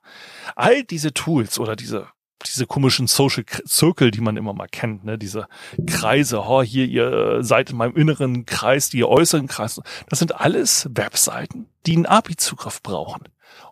All 0.55 0.85
diese 0.85 1.15
Tools 1.15 1.59
oder 1.59 1.77
diese 1.77 2.09
diese 2.47 2.67
komischen 2.67 3.07
Social 3.07 3.45
Circle, 3.67 4.11
die 4.11 4.21
man 4.21 4.37
immer 4.37 4.53
mal 4.53 4.69
kennt, 4.69 5.05
ne, 5.05 5.19
diese 5.19 5.47
Kreise, 5.87 6.41
oh, 6.41 6.63
hier, 6.63 6.87
ihr 6.87 7.39
seid 7.43 7.71
in 7.71 7.77
meinem 7.77 7.97
inneren 7.97 8.47
Kreis, 8.47 8.91
die 8.91 9.05
äußeren 9.05 9.47
Kreise. 9.47 9.83
Das 10.09 10.19
sind 10.19 10.35
alles 10.35 10.89
Webseiten, 10.93 11.69
die 11.87 11.97
einen 11.97 12.07
API-Zugriff 12.07 12.83
brauchen. 12.83 13.29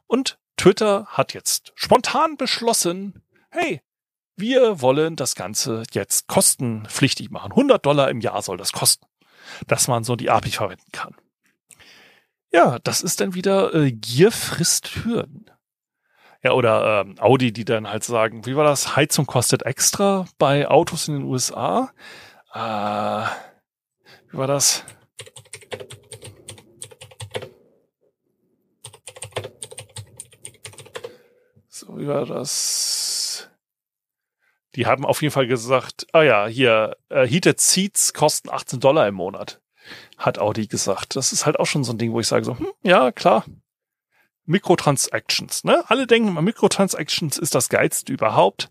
Und 0.07 0.39
Twitter 0.57 1.07
hat 1.07 1.35
jetzt 1.35 1.73
spontan 1.75 2.37
beschlossen, 2.37 3.23
hey, 3.51 3.81
wir 4.37 4.81
wollen 4.81 5.17
das 5.17 5.35
Ganze 5.35 5.83
jetzt 5.93 6.27
kostenpflichtig 6.27 7.31
machen. 7.31 7.53
100 7.53 7.85
Dollar 7.85 8.11
im 8.11 8.21
Jahr 8.21 8.43
soll 8.43 8.57
das 8.57 8.73
kosten, 8.73 9.07
dass 9.67 9.89
man 9.89 10.05
so 10.05 10.17
die 10.17 10.31
API 10.31 10.51
verwenden 10.51 10.91
kann. 10.93 11.15
Ja, 12.53 12.79
das 12.81 13.03
ist 13.03 13.21
dann 13.21 13.35
wieder 13.35 13.75
äh, 13.75 13.93
Gier 13.93 14.31
frisst 14.31 15.05
Hürden. 15.05 15.51
Ja, 16.45 16.53
oder 16.53 17.03
ähm, 17.07 17.15
Audi, 17.21 17.53
die 17.53 17.65
dann 17.65 17.89
halt 17.89 18.03
sagen, 18.03 18.45
wie 18.47 18.57
war 18.57 18.65
das? 18.65 18.97
Heizung 18.97 19.27
kostet 19.27 19.63
extra 19.63 20.27
bei 20.39 20.67
Autos 20.67 21.07
in 21.07 21.15
den 21.15 21.23
USA. 21.25 21.93
Äh, 22.53 22.59
wie 24.31 24.39
war 24.39 24.49
das? 24.49 24.85
So, 31.69 31.97
wie 31.97 32.09
war 32.09 32.27
das? 32.27 33.49
Die 34.75 34.87
haben 34.87 35.05
auf 35.05 35.23
jeden 35.23 35.33
Fall 35.33 35.47
gesagt, 35.47 36.09
ah 36.13 36.23
ja, 36.23 36.47
hier, 36.47 36.97
äh, 37.09 37.25
Heated 37.25 37.61
Seats 37.61 38.15
kosten 38.15 38.51
18 38.51 38.81
Dollar 38.81 39.07
im 39.07 39.15
Monat, 39.15 39.61
hat 40.19 40.41
Audi 40.41 40.67
gesagt. 40.67 41.15
Das 41.15 41.33
ist 41.33 41.47
halt 41.47 41.61
auch 41.61 41.67
schon 41.67 41.85
so 41.85 41.93
ein 41.93 41.99
Ding, 41.99 42.13
wo 42.13 42.19
ich 42.21 42.27
sage 42.27 42.45
so, 42.45 42.59
hm, 42.59 42.73
ja, 42.83 43.13
klar, 43.13 43.45
Mikrotransactions. 44.47 45.65
Ne? 45.65 45.85
Alle 45.89 46.07
denken 46.07 46.29
immer, 46.29 46.43
Mikrotransactions 46.43 47.39
ist 47.39 47.55
das 47.55 47.69
Geilste 47.69 48.13
überhaupt. 48.13 48.71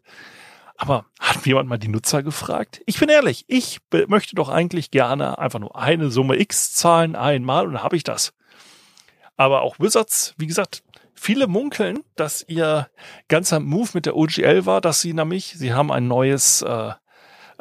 Aber 0.78 1.06
hat 1.20 1.46
jemand 1.46 1.70
mal 1.70 1.78
die 1.78 1.90
Nutzer 1.90 2.24
gefragt? 2.24 2.82
Ich 2.88 3.00
bin 3.00 3.08
ehrlich, 3.08 3.46
ich 3.48 3.80
möchte 4.08 4.36
doch 4.36 4.50
eigentlich 4.50 4.90
gerne 4.90 5.38
einfach 5.38 5.60
nur 5.60 5.76
eine 5.76 6.10
Summe 6.10 6.40
X 6.40 6.74
zahlen 6.74 7.16
einmal 7.16 7.68
und 7.68 7.74
dann 7.74 7.84
habe 7.84 7.96
ich 7.96 8.04
das. 8.04 8.34
Aber 9.38 9.62
auch 9.62 9.80
Wizards, 9.80 10.34
wie 10.38 10.48
gesagt, 10.48 10.84
viele 11.14 11.46
munkeln, 11.46 12.00
dass 12.16 12.44
ihr 12.48 12.90
ganzer 13.28 13.60
Move 13.60 13.90
mit 13.94 14.08
der 14.08 14.16
OGL 14.16 14.66
war, 14.66 14.82
dass 14.82 15.02
sie 15.02 15.14
nämlich, 15.14 15.54
sie 15.56 15.74
haben 15.74 15.92
ein 15.92 16.08
neues 16.08 16.64
äh, 16.64 16.94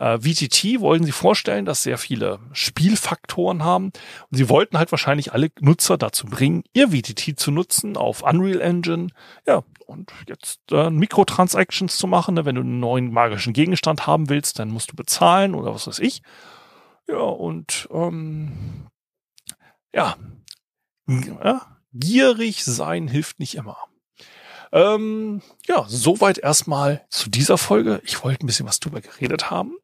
äh, 0.01 0.19
VTT 0.19 0.81
wollen 0.81 1.05
sie 1.05 1.13
vorstellen, 1.13 1.67
dass 1.67 1.83
sehr 1.83 1.99
viele 1.99 2.39
Spielfaktoren 2.53 3.63
haben. 3.63 3.93
Und 4.31 4.37
sie 4.37 4.49
wollten 4.49 4.79
halt 4.79 4.91
wahrscheinlich 4.93 5.35
alle 5.35 5.51
Nutzer 5.61 5.99
dazu 5.99 6.27
bringen, 6.27 6.65
ihr 6.73 6.89
VTT 6.89 7.39
zu 7.39 7.51
nutzen 7.51 7.99
auf 7.99 8.23
Unreal 8.23 8.63
Engine. 8.63 9.09
Ja, 9.47 9.63
und 9.85 10.11
jetzt 10.27 10.61
äh, 10.73 10.89
Mikrotransactions 10.89 11.99
zu 11.99 12.07
machen. 12.07 12.35
Ne? 12.35 12.47
Wenn 12.47 12.55
du 12.55 12.63
einen 12.63 12.81
neuen 12.81 13.13
magischen 13.13 13.53
Gegenstand 13.53 14.07
haben 14.07 14.31
willst, 14.31 14.59
dann 14.59 14.71
musst 14.71 14.91
du 14.91 14.97
bezahlen 14.97 15.55
oder 15.55 15.75
was 15.75 15.87
weiß 15.87 15.99
ich. 15.99 16.23
Ja, 17.07 17.19
und 17.19 17.87
ähm, 17.93 18.87
ja, 19.95 20.17
ja 21.07 21.77
gierig 21.93 22.65
sein 22.65 23.07
hilft 23.07 23.39
nicht 23.39 23.55
immer. 23.55 23.77
Ähm, 24.73 25.43
ja, 25.67 25.85
soweit 25.89 26.39
erstmal 26.39 27.05
zu 27.11 27.29
dieser 27.29 27.59
Folge. 27.59 28.01
Ich 28.05 28.23
wollte 28.25 28.45
ein 28.45 28.47
bisschen 28.47 28.67
was 28.67 28.81
drüber 28.81 29.01
geredet 29.01 29.51
haben. 29.51 29.77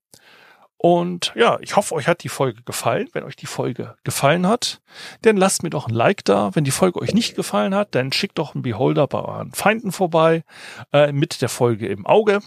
Und 0.86 1.32
ja, 1.34 1.58
ich 1.62 1.74
hoffe, 1.74 1.96
euch 1.96 2.06
hat 2.06 2.22
die 2.22 2.28
Folge 2.28 2.62
gefallen. 2.62 3.08
Wenn 3.12 3.24
euch 3.24 3.34
die 3.34 3.46
Folge 3.46 3.96
gefallen 4.04 4.46
hat, 4.46 4.80
dann 5.22 5.36
lasst 5.36 5.64
mir 5.64 5.70
doch 5.70 5.88
ein 5.88 5.94
Like 5.94 6.24
da. 6.24 6.54
Wenn 6.54 6.62
die 6.62 6.70
Folge 6.70 7.00
euch 7.00 7.12
nicht 7.12 7.34
gefallen 7.34 7.74
hat, 7.74 7.96
dann 7.96 8.12
schickt 8.12 8.38
doch 8.38 8.54
einen 8.54 8.62
Beholder 8.62 9.08
bei 9.08 9.18
euren 9.20 9.50
Feinden 9.50 9.90
vorbei 9.90 10.44
äh, 10.92 11.10
mit 11.10 11.42
der 11.42 11.48
Folge 11.48 11.88
im 11.88 12.06
Auge. 12.06 12.38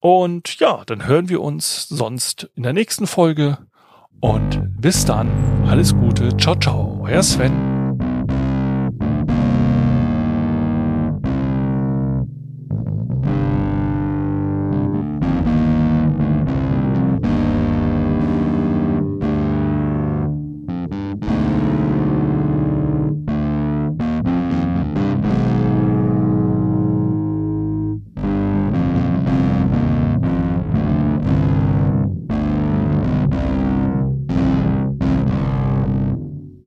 Und 0.00 0.58
ja, 0.58 0.84
dann 0.86 1.06
hören 1.06 1.28
wir 1.28 1.42
uns 1.42 1.86
sonst 1.86 2.48
in 2.54 2.62
der 2.62 2.72
nächsten 2.72 3.06
Folge. 3.06 3.58
Und 4.20 4.80
bis 4.80 5.04
dann, 5.04 5.28
alles 5.68 5.92
Gute, 5.92 6.34
ciao, 6.38 6.54
ciao, 6.54 7.04
euer 7.04 7.22
Sven. 7.22 7.75